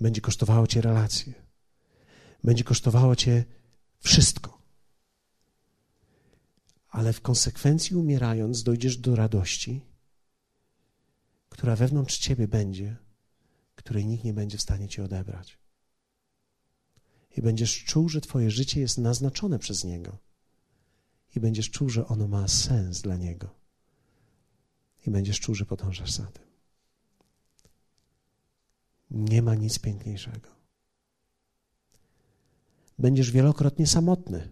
Będzie 0.00 0.20
kosztowało 0.20 0.66
Cię 0.66 0.80
relacje. 0.80 1.34
Będzie 2.44 2.64
kosztowało 2.64 3.16
Cię 3.16 3.44
wszystko. 4.00 4.60
Ale 6.88 7.12
w 7.12 7.20
konsekwencji 7.20 7.96
umierając 7.96 8.62
dojdziesz 8.62 8.96
do 8.96 9.16
radości, 9.16 9.80
która 11.48 11.76
wewnątrz 11.76 12.18
Ciebie 12.18 12.48
będzie, 12.48 12.96
której 13.74 14.06
nikt 14.06 14.24
nie 14.24 14.32
będzie 14.32 14.58
w 14.58 14.62
stanie 14.62 14.88
Ci 14.88 15.00
odebrać. 15.00 15.58
I 17.36 17.42
będziesz 17.42 17.84
czuł, 17.84 18.08
że 18.08 18.20
Twoje 18.20 18.50
życie 18.50 18.80
jest 18.80 18.98
naznaczone 18.98 19.58
przez 19.58 19.84
Niego 19.84 20.18
i 21.36 21.40
będziesz 21.40 21.70
czuł, 21.70 21.88
że 21.88 22.06
ono 22.06 22.28
ma 22.28 22.48
sens 22.48 23.00
dla 23.00 23.16
Niego. 23.16 23.59
I 25.06 25.10
będziesz 25.10 25.40
czuł, 25.40 25.54
że 25.54 25.66
podążasz 25.66 26.12
za 26.12 26.26
tym. 26.26 26.44
Nie 29.10 29.42
ma 29.42 29.54
nic 29.54 29.78
piękniejszego. 29.78 30.48
Będziesz 32.98 33.30
wielokrotnie 33.30 33.86
samotny. 33.86 34.48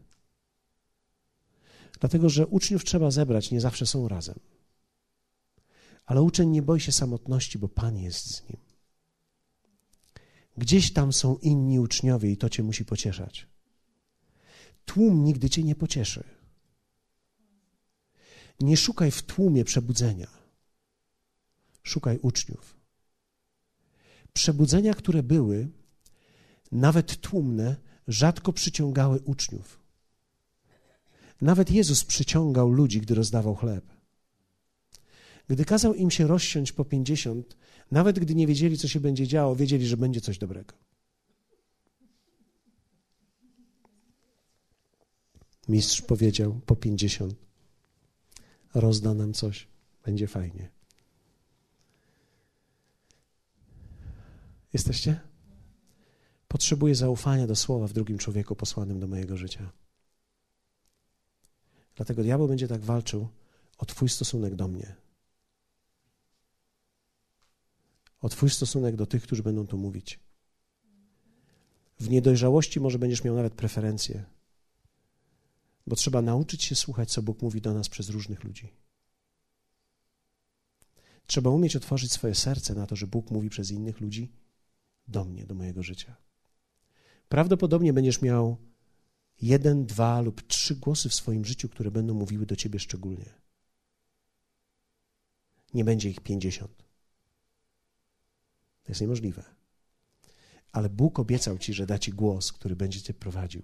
Dlatego, 2.00 2.28
że 2.28 2.46
uczniów 2.46 2.84
trzeba 2.84 3.10
zebrać, 3.10 3.50
nie 3.50 3.60
zawsze 3.60 3.86
są 3.86 4.08
razem. 4.08 4.38
Ale 6.06 6.22
uczeń 6.22 6.50
nie 6.50 6.62
boi 6.62 6.80
się 6.80 6.92
samotności, 6.92 7.58
bo 7.58 7.68
Pan 7.68 7.98
jest 7.98 8.34
z 8.34 8.48
nim. 8.48 8.58
Gdzieś 10.56 10.92
tam 10.92 11.12
są 11.12 11.36
inni 11.36 11.80
uczniowie 11.80 12.30
i 12.30 12.36
to 12.36 12.48
cię 12.48 12.62
musi 12.62 12.84
pocieszać. 12.84 13.46
Tłum 14.84 15.24
nigdy 15.24 15.50
cię 15.50 15.62
nie 15.62 15.74
pocieszy. 15.74 16.37
Nie 18.60 18.76
szukaj 18.76 19.10
w 19.10 19.22
tłumie 19.22 19.64
przebudzenia. 19.64 20.28
Szukaj 21.82 22.18
uczniów. 22.22 22.76
Przebudzenia, 24.32 24.94
które 24.94 25.22
były, 25.22 25.68
nawet 26.72 27.20
tłumne, 27.20 27.76
rzadko 28.08 28.52
przyciągały 28.52 29.20
uczniów. 29.20 29.80
Nawet 31.40 31.70
Jezus 31.70 32.04
przyciągał 32.04 32.70
ludzi, 32.70 33.00
gdy 33.00 33.14
rozdawał 33.14 33.54
chleb. 33.54 33.84
Gdy 35.48 35.64
kazał 35.64 35.94
im 35.94 36.10
się 36.10 36.26
rozsiąść 36.26 36.72
po 36.72 36.84
pięćdziesiąt, 36.84 37.56
nawet 37.90 38.18
gdy 38.18 38.34
nie 38.34 38.46
wiedzieli, 38.46 38.78
co 38.78 38.88
się 38.88 39.00
będzie 39.00 39.26
działo, 39.26 39.56
wiedzieli, 39.56 39.86
że 39.86 39.96
będzie 39.96 40.20
coś 40.20 40.38
dobrego. 40.38 40.74
Mistrz 45.68 46.02
powiedział 46.02 46.60
po 46.66 46.76
pięćdziesiąt: 46.76 47.47
Rozda 48.74 49.14
nam 49.14 49.32
coś, 49.32 49.68
będzie 50.04 50.26
fajnie. 50.26 50.70
Jesteście? 54.72 55.20
Potrzebuję 56.48 56.94
zaufania 56.94 57.46
do 57.46 57.56
słowa 57.56 57.86
w 57.86 57.92
drugim 57.92 58.18
człowieku 58.18 58.56
posłanym 58.56 59.00
do 59.00 59.06
mojego 59.06 59.36
życia. 59.36 59.72
Dlatego 61.96 62.22
diabeł 62.22 62.48
będzie 62.48 62.68
tak 62.68 62.80
walczył 62.80 63.28
o 63.78 63.86
Twój 63.86 64.08
stosunek 64.08 64.54
do 64.54 64.68
mnie. 64.68 64.94
O 68.20 68.28
Twój 68.28 68.50
stosunek 68.50 68.96
do 68.96 69.06
tych, 69.06 69.22
którzy 69.22 69.42
będą 69.42 69.66
tu 69.66 69.78
mówić. 69.78 70.20
W 72.00 72.10
niedojrzałości 72.10 72.80
może 72.80 72.98
będziesz 72.98 73.24
miał 73.24 73.34
nawet 73.34 73.54
preferencje, 73.54 74.24
bo 75.88 75.96
trzeba 75.96 76.22
nauczyć 76.22 76.64
się 76.64 76.74
słuchać, 76.74 77.10
co 77.10 77.22
Bóg 77.22 77.42
mówi 77.42 77.60
do 77.60 77.74
nas 77.74 77.88
przez 77.88 78.08
różnych 78.08 78.44
ludzi. 78.44 78.72
Trzeba 81.26 81.50
umieć 81.50 81.76
otworzyć 81.76 82.12
swoje 82.12 82.34
serce 82.34 82.74
na 82.74 82.86
to, 82.86 82.96
że 82.96 83.06
Bóg 83.06 83.30
mówi 83.30 83.50
przez 83.50 83.70
innych 83.70 84.00
ludzi 84.00 84.32
do 85.08 85.24
mnie, 85.24 85.46
do 85.46 85.54
mojego 85.54 85.82
życia. 85.82 86.16
Prawdopodobnie 87.28 87.92
będziesz 87.92 88.22
miał 88.22 88.56
jeden, 89.42 89.86
dwa 89.86 90.20
lub 90.20 90.46
trzy 90.46 90.76
głosy 90.76 91.08
w 91.08 91.14
swoim 91.14 91.44
życiu, 91.44 91.68
które 91.68 91.90
będą 91.90 92.14
mówiły 92.14 92.46
do 92.46 92.56
ciebie 92.56 92.78
szczególnie. 92.78 93.34
Nie 95.74 95.84
będzie 95.84 96.10
ich 96.10 96.20
pięćdziesiąt. 96.20 96.76
To 98.82 98.92
jest 98.92 99.00
niemożliwe. 99.00 99.44
Ale 100.72 100.88
Bóg 100.90 101.18
obiecał 101.18 101.58
ci, 101.58 101.74
że 101.74 101.86
da 101.86 101.98
ci 101.98 102.12
głos, 102.12 102.52
który 102.52 102.76
będzie 102.76 103.02
cię 103.02 103.14
prowadził. 103.14 103.62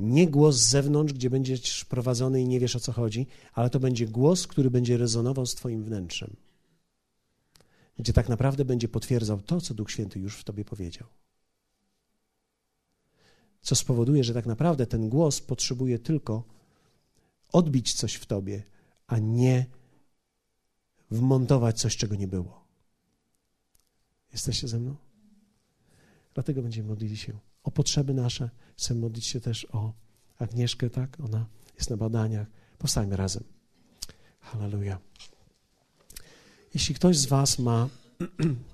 Nie 0.00 0.28
głos 0.28 0.56
z 0.56 0.70
zewnątrz, 0.70 1.12
gdzie 1.12 1.30
będziesz 1.30 1.84
prowadzony 1.84 2.42
i 2.42 2.48
nie 2.48 2.60
wiesz 2.60 2.76
o 2.76 2.80
co 2.80 2.92
chodzi, 2.92 3.26
ale 3.52 3.70
to 3.70 3.80
będzie 3.80 4.06
głos, 4.06 4.46
który 4.46 4.70
będzie 4.70 4.96
rezonował 4.96 5.46
z 5.46 5.54
Twoim 5.54 5.84
wnętrzem. 5.84 6.36
Gdzie 7.98 8.12
tak 8.12 8.28
naprawdę 8.28 8.64
będzie 8.64 8.88
potwierdzał 8.88 9.40
to, 9.40 9.60
co 9.60 9.74
Duch 9.74 9.90
Święty 9.90 10.20
już 10.20 10.36
w 10.36 10.44
Tobie 10.44 10.64
powiedział 10.64 11.06
co 13.62 13.76
spowoduje, 13.76 14.24
że 14.24 14.34
tak 14.34 14.46
naprawdę 14.46 14.86
ten 14.86 15.08
głos 15.08 15.40
potrzebuje 15.40 15.98
tylko 15.98 16.44
odbić 17.52 17.94
coś 17.94 18.14
w 18.14 18.26
tobie, 18.26 18.62
a 19.06 19.18
nie 19.18 19.66
wmontować 21.10 21.80
coś, 21.80 21.96
czego 21.96 22.14
nie 22.14 22.28
było. 22.28 22.64
Jesteście 24.32 24.68
ze 24.68 24.78
mną? 24.78 24.96
Dlatego 26.34 26.62
będziemy 26.62 26.88
modlili 26.88 27.16
się 27.16 27.38
o 27.62 27.70
potrzeby 27.70 28.14
nasze. 28.14 28.50
Chcę 28.76 28.94
modlić 28.94 29.26
się 29.26 29.40
też 29.40 29.66
o 29.72 29.92
Agnieszkę, 30.38 30.90
tak? 30.90 31.20
Ona 31.20 31.46
jest 31.76 31.90
na 31.90 31.96
badaniach. 31.96 32.46
Powstajmy 32.78 33.16
razem. 33.16 33.44
Hallelujah. 34.40 34.98
Jeśli 36.74 36.94
ktoś 36.94 37.18
z 37.18 37.26
Was 37.26 37.58
ma 37.58 37.88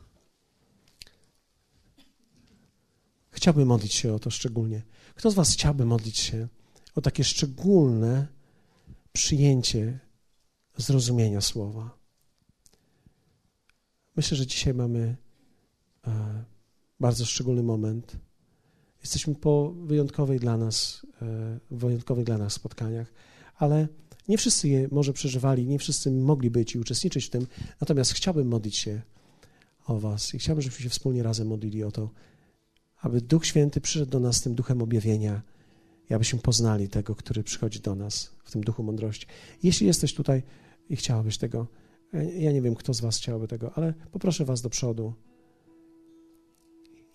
Chciałby 3.37 3.64
modlić 3.64 3.95
się 3.95 4.14
o 4.14 4.18
to 4.18 4.30
szczególnie. 4.30 4.82
Kto 5.14 5.30
z 5.30 5.34
Was 5.34 5.53
chciałby 5.53 5.84
modlić 5.84 6.18
się 6.18 6.49
o 6.95 7.01
takie 7.01 7.24
szczególne 7.24 8.26
przyjęcie 9.12 9.99
zrozumienia 10.76 11.41
słowa? 11.41 11.99
Myślę, 14.16 14.37
że 14.37 14.47
dzisiaj 14.47 14.74
mamy 14.74 15.16
e, 16.07 16.45
bardzo 17.01 17.24
szczególny 17.24 17.62
moment. 17.62 18.16
Jesteśmy 19.01 19.34
po 19.34 19.72
wyjątkowej 19.72 20.40
dla 20.40 20.57
nas, 20.57 21.07
e, 21.22 21.59
wyjątkowych 21.70 22.24
dla 22.24 22.38
nas 22.38 22.53
spotkaniach, 22.53 23.12
ale 23.57 23.88
nie 24.28 24.38
wszyscy 24.38 24.68
je 24.68 24.88
może 24.92 25.12
przeżywali, 25.12 25.66
nie 25.66 25.78
wszyscy 25.78 26.11
mogli 26.11 26.51
być 26.51 26.74
i 26.74 26.78
uczestniczyć 26.78 27.26
w 27.26 27.30
tym. 27.30 27.47
Natomiast 27.80 28.12
chciałbym 28.12 28.49
modlić 28.49 28.76
się 28.76 29.03
o 29.86 29.99
Was 29.99 30.34
i 30.34 30.38
chciałbym, 30.38 30.62
żebyśmy 30.62 30.82
się 30.82 30.90
wspólnie 30.90 31.22
razem 31.22 31.49
modlili 31.49 31.84
o 31.84 31.92
to, 31.92 32.11
aby 33.01 33.20
Duch 33.20 33.47
Święty 33.47 33.80
przyszedł 33.80 34.11
do 34.11 34.20
nas 34.20 34.42
tym 34.42 34.55
duchem 34.55 34.82
objawienia 34.82 35.42
i 36.11 36.14
abyśmy 36.14 36.38
poznali 36.38 36.88
tego, 36.88 37.14
który 37.14 37.42
przychodzi 37.42 37.80
do 37.80 37.94
nas 37.94 38.32
w 38.44 38.51
tym 38.51 38.61
duchu 38.61 38.82
mądrości. 38.82 39.26
Jeśli 39.62 39.86
jesteś 39.86 40.14
tutaj 40.14 40.42
i 40.88 40.97
chciałabyś 40.97 41.38
tego, 41.38 41.66
ja 42.36 42.53
nie 42.53 42.62
wiem, 42.62 42.74
kto 42.74 42.94
z 42.94 43.01
Was 43.01 43.16
chciałby 43.18 43.49
tego, 43.49 43.72
ale 43.74 43.94
poproszę 44.12 44.44
Was 44.44 44.62
do 44.62 44.70
przodu 44.70 45.14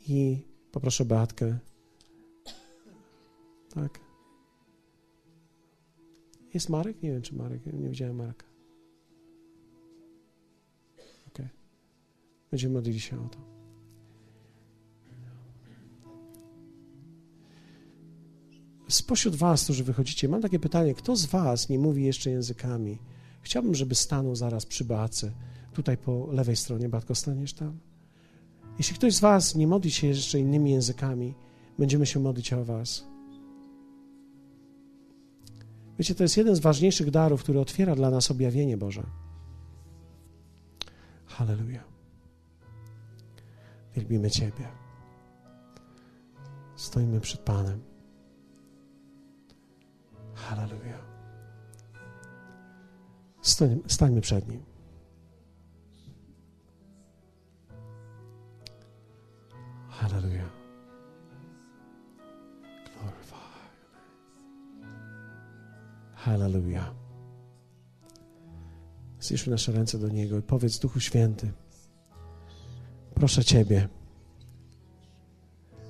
i 0.08 0.46
poproszę 0.72 1.06
Beatkę. 1.06 1.60
Tak. 3.74 4.00
Jest 6.54 6.70
Marek? 6.70 7.04
Nie 7.04 7.12
wiem, 7.12 7.22
czy 7.22 7.36
Marek. 7.36 7.66
Nie 7.66 7.90
widziałem 7.90 8.16
Marka. 8.16 8.46
Ok. 11.28 11.40
Będziemy 12.52 12.74
modlili 12.74 13.00
się 13.00 13.26
o 13.26 13.30
to. 13.30 13.52
Spośród 18.90 19.36
Was, 19.36 19.64
którzy 19.64 19.84
wychodzicie, 19.84 20.30
mam 20.30 20.42
takie 20.42 20.60
pytanie: 20.60 20.94
kto 20.94 21.16
z 21.16 21.26
Was 21.26 21.70
nie 21.70 21.80
mówi 21.80 22.04
jeszcze 22.04 22.30
językami? 22.30 22.98
Chciałbym, 23.42 23.76
żeby 23.76 23.96
stanął 23.96 24.36
zaraz 24.36 24.66
przy 24.66 24.86
Bace, 24.86 25.32
tutaj 25.74 25.98
po 25.98 26.28
lewej 26.32 26.56
stronie. 26.56 26.90
Batko, 26.90 27.16
staniesz 27.16 27.54
tam? 27.54 27.80
Jeśli 28.78 28.96
ktoś 28.96 29.16
z 29.16 29.20
Was 29.20 29.56
nie 29.56 29.68
modli 29.68 29.92
się 29.92 30.08
jeszcze 30.08 30.40
innymi 30.40 30.72
językami, 30.72 31.34
będziemy 31.80 32.06
się 32.06 32.20
modlić 32.20 32.54
o 32.54 32.66
Was. 32.66 33.11
Wiecie, 36.00 36.16
to 36.16 36.24
jest 36.24 36.38
jeden 36.38 36.56
z 36.56 36.60
ważniejszych 36.60 37.12
darów, 37.12 37.44
który 37.44 37.60
otwiera 37.60 37.96
dla 37.96 38.10
nas 38.10 38.32
objawienie 38.32 38.78
Boże. 38.78 39.04
Halleluja. 41.26 41.84
Wielbimy 43.96 44.32
Ciebie. 44.32 44.68
Stoimy 46.76 47.22
przed 47.22 47.42
Panem. 47.42 47.82
Halleluja. 50.34 51.00
Stań, 53.42 53.80
stańmy 53.88 54.22
przed 54.22 54.48
Nim. 54.48 54.64
Halleluja. 59.90 60.61
Halleluja. 66.26 66.94
Zjeszmy 69.20 69.52
nasze 69.52 69.72
ręce 69.72 70.00
do 70.00 70.10
Niego 70.10 70.38
i 70.38 70.42
powiedz 70.42 70.80
Duchu 70.80 71.00
Święty, 71.00 71.52
proszę 73.14 73.44
Ciebie, 73.46 73.88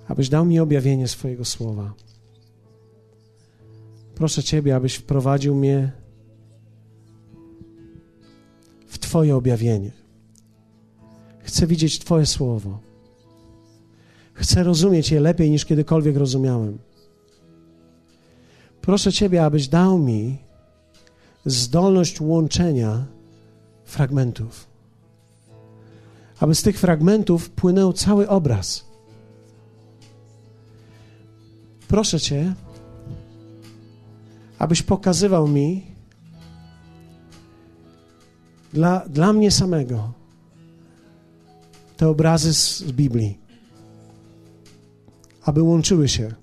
abyś 0.07 0.29
dał 0.29 0.45
mi 0.45 0.59
objawienie 0.59 1.07
swojego 1.07 1.45
słowa. 1.45 1.93
Proszę 4.15 4.43
Ciebie, 4.43 4.75
abyś 4.75 4.95
wprowadził 4.95 5.55
mnie 5.55 5.91
w 8.87 8.99
Twoje 8.99 9.35
objawienie. 9.35 9.91
Chcę 11.39 11.67
widzieć 11.67 11.99
Twoje 11.99 12.25
słowo. 12.25 12.79
Chcę 14.33 14.63
rozumieć 14.63 15.11
je 15.11 15.19
lepiej 15.19 15.51
niż 15.51 15.65
kiedykolwiek 15.65 16.17
rozumiałem. 16.17 16.77
Proszę 18.81 19.13
Ciebie, 19.13 19.45
abyś 19.45 19.67
dał 19.67 19.97
mi 19.97 20.37
zdolność 21.45 22.21
łączenia 22.21 23.05
fragmentów. 23.85 24.67
Aby 26.39 26.55
z 26.55 26.63
tych 26.63 26.79
fragmentów 26.79 27.49
płynął 27.49 27.93
cały 27.93 28.29
obraz. 28.29 28.85
Proszę 31.87 32.19
Cię, 32.19 32.53
abyś 34.59 34.83
pokazywał 34.83 35.47
mi 35.47 35.83
dla, 38.73 38.99
dla 39.09 39.33
mnie 39.33 39.51
samego 39.51 40.13
te 41.97 42.09
obrazy 42.09 42.53
z, 42.53 42.79
z 42.79 42.91
Biblii, 42.91 43.39
aby 45.43 45.61
łączyły 45.61 46.09
się 46.09 46.40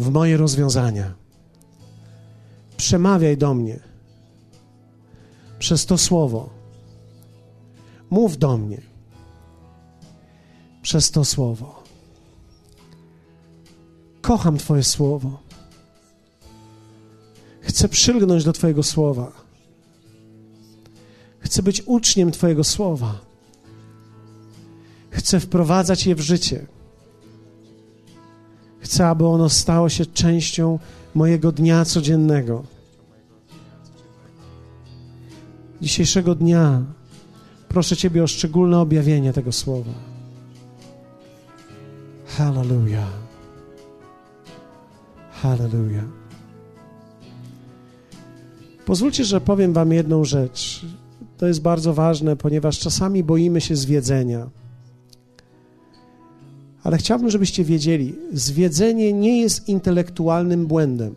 w 0.00 0.10
moje 0.10 0.36
rozwiązania. 0.36 1.14
Przemawiaj 2.76 3.36
do 3.36 3.54
mnie 3.54 3.80
przez 5.58 5.86
to 5.86 5.98
słowo. 5.98 6.50
Mów 8.10 8.38
do 8.38 8.58
mnie 8.58 8.80
przez 10.82 11.10
to 11.10 11.24
słowo. 11.24 11.82
Kocham 14.20 14.58
Twoje 14.58 14.82
słowo. 14.82 15.42
Chcę 17.60 17.88
przylgnąć 17.88 18.44
do 18.44 18.52
Twojego 18.52 18.82
słowa. 18.82 19.32
Chcę 21.38 21.62
być 21.62 21.82
uczniem 21.86 22.30
Twojego 22.30 22.64
słowa. 22.64 23.20
Chcę 25.10 25.40
wprowadzać 25.40 26.06
je 26.06 26.14
w 26.14 26.20
życie. 26.20 26.66
Chcę, 28.90 29.06
aby 29.06 29.26
ono 29.26 29.48
stało 29.48 29.88
się 29.88 30.06
częścią 30.06 30.78
mojego 31.14 31.52
dnia 31.52 31.84
codziennego. 31.84 32.62
Dzisiejszego 35.82 36.34
dnia 36.34 36.82
proszę 37.68 37.96
Ciebie 37.96 38.24
o 38.24 38.26
szczególne 38.26 38.78
objawienie 38.78 39.32
tego 39.32 39.52
słowa. 39.52 39.92
Hallelujah. 42.26 43.12
Hallelujah. 45.30 46.04
Pozwólcie, 48.86 49.24
że 49.24 49.40
powiem 49.40 49.72
Wam 49.72 49.92
jedną 49.92 50.24
rzecz. 50.24 50.86
To 51.38 51.46
jest 51.46 51.62
bardzo 51.62 51.94
ważne, 51.94 52.36
ponieważ 52.36 52.78
czasami 52.78 53.24
boimy 53.24 53.60
się 53.60 53.76
zwiedzenia. 53.76 54.50
Ale 56.82 56.98
chciałbym, 56.98 57.30
żebyście 57.30 57.64
wiedzieli, 57.64 58.14
zwiedzenie 58.32 59.12
nie 59.12 59.40
jest 59.40 59.68
intelektualnym 59.68 60.66
błędem. 60.66 61.14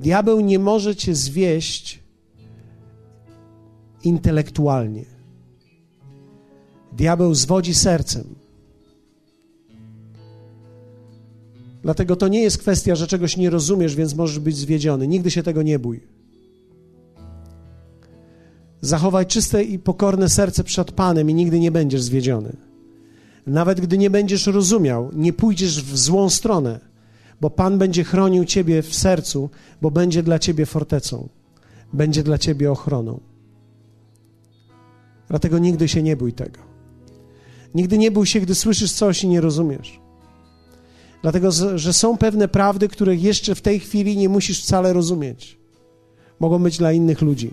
Diabeł 0.00 0.40
nie 0.40 0.58
może 0.58 0.96
cię 0.96 1.14
zwieść 1.14 2.02
intelektualnie. 4.04 5.04
Diabeł 6.92 7.34
zwodzi 7.34 7.74
sercem. 7.74 8.24
Dlatego 11.82 12.16
to 12.16 12.28
nie 12.28 12.40
jest 12.40 12.58
kwestia, 12.58 12.94
że 12.94 13.06
czegoś 13.06 13.36
nie 13.36 13.50
rozumiesz, 13.50 13.96
więc 13.96 14.14
możesz 14.14 14.38
być 14.38 14.56
zwiedziony. 14.56 15.08
Nigdy 15.08 15.30
się 15.30 15.42
tego 15.42 15.62
nie 15.62 15.78
bój. 15.78 16.00
Zachowaj 18.80 19.26
czyste 19.26 19.64
i 19.64 19.78
pokorne 19.78 20.28
serce 20.28 20.64
przed 20.64 20.92
Panem 20.92 21.30
i 21.30 21.34
nigdy 21.34 21.60
nie 21.60 21.70
będziesz 21.70 22.02
zwiedziony. 22.02 22.56
Nawet 23.46 23.80
gdy 23.80 23.98
nie 23.98 24.10
będziesz 24.10 24.46
rozumiał, 24.46 25.10
nie 25.12 25.32
pójdziesz 25.32 25.82
w 25.82 25.98
złą 25.98 26.30
stronę, 26.30 26.80
bo 27.40 27.50
Pan 27.50 27.78
będzie 27.78 28.04
chronił 28.04 28.44
ciebie 28.44 28.82
w 28.82 28.94
sercu, 28.94 29.50
bo 29.82 29.90
będzie 29.90 30.22
dla 30.22 30.38
ciebie 30.38 30.66
fortecą, 30.66 31.28
będzie 31.92 32.22
dla 32.22 32.38
ciebie 32.38 32.72
ochroną. 32.72 33.20
Dlatego 35.28 35.58
nigdy 35.58 35.88
się 35.88 36.02
nie 36.02 36.16
bój 36.16 36.32
tego. 36.32 36.60
Nigdy 37.74 37.98
nie 37.98 38.10
bój 38.10 38.26
się, 38.26 38.40
gdy 38.40 38.54
słyszysz 38.54 38.92
coś 38.92 39.24
i 39.24 39.28
nie 39.28 39.40
rozumiesz. 39.40 40.00
Dlatego, 41.22 41.50
że 41.74 41.92
są 41.92 42.16
pewne 42.16 42.48
prawdy, 42.48 42.88
których 42.88 43.22
jeszcze 43.22 43.54
w 43.54 43.60
tej 43.60 43.80
chwili 43.80 44.16
nie 44.16 44.28
musisz 44.28 44.62
wcale 44.62 44.92
rozumieć. 44.92 45.58
Mogą 46.40 46.62
być 46.62 46.78
dla 46.78 46.92
innych 46.92 47.22
ludzi. 47.22 47.50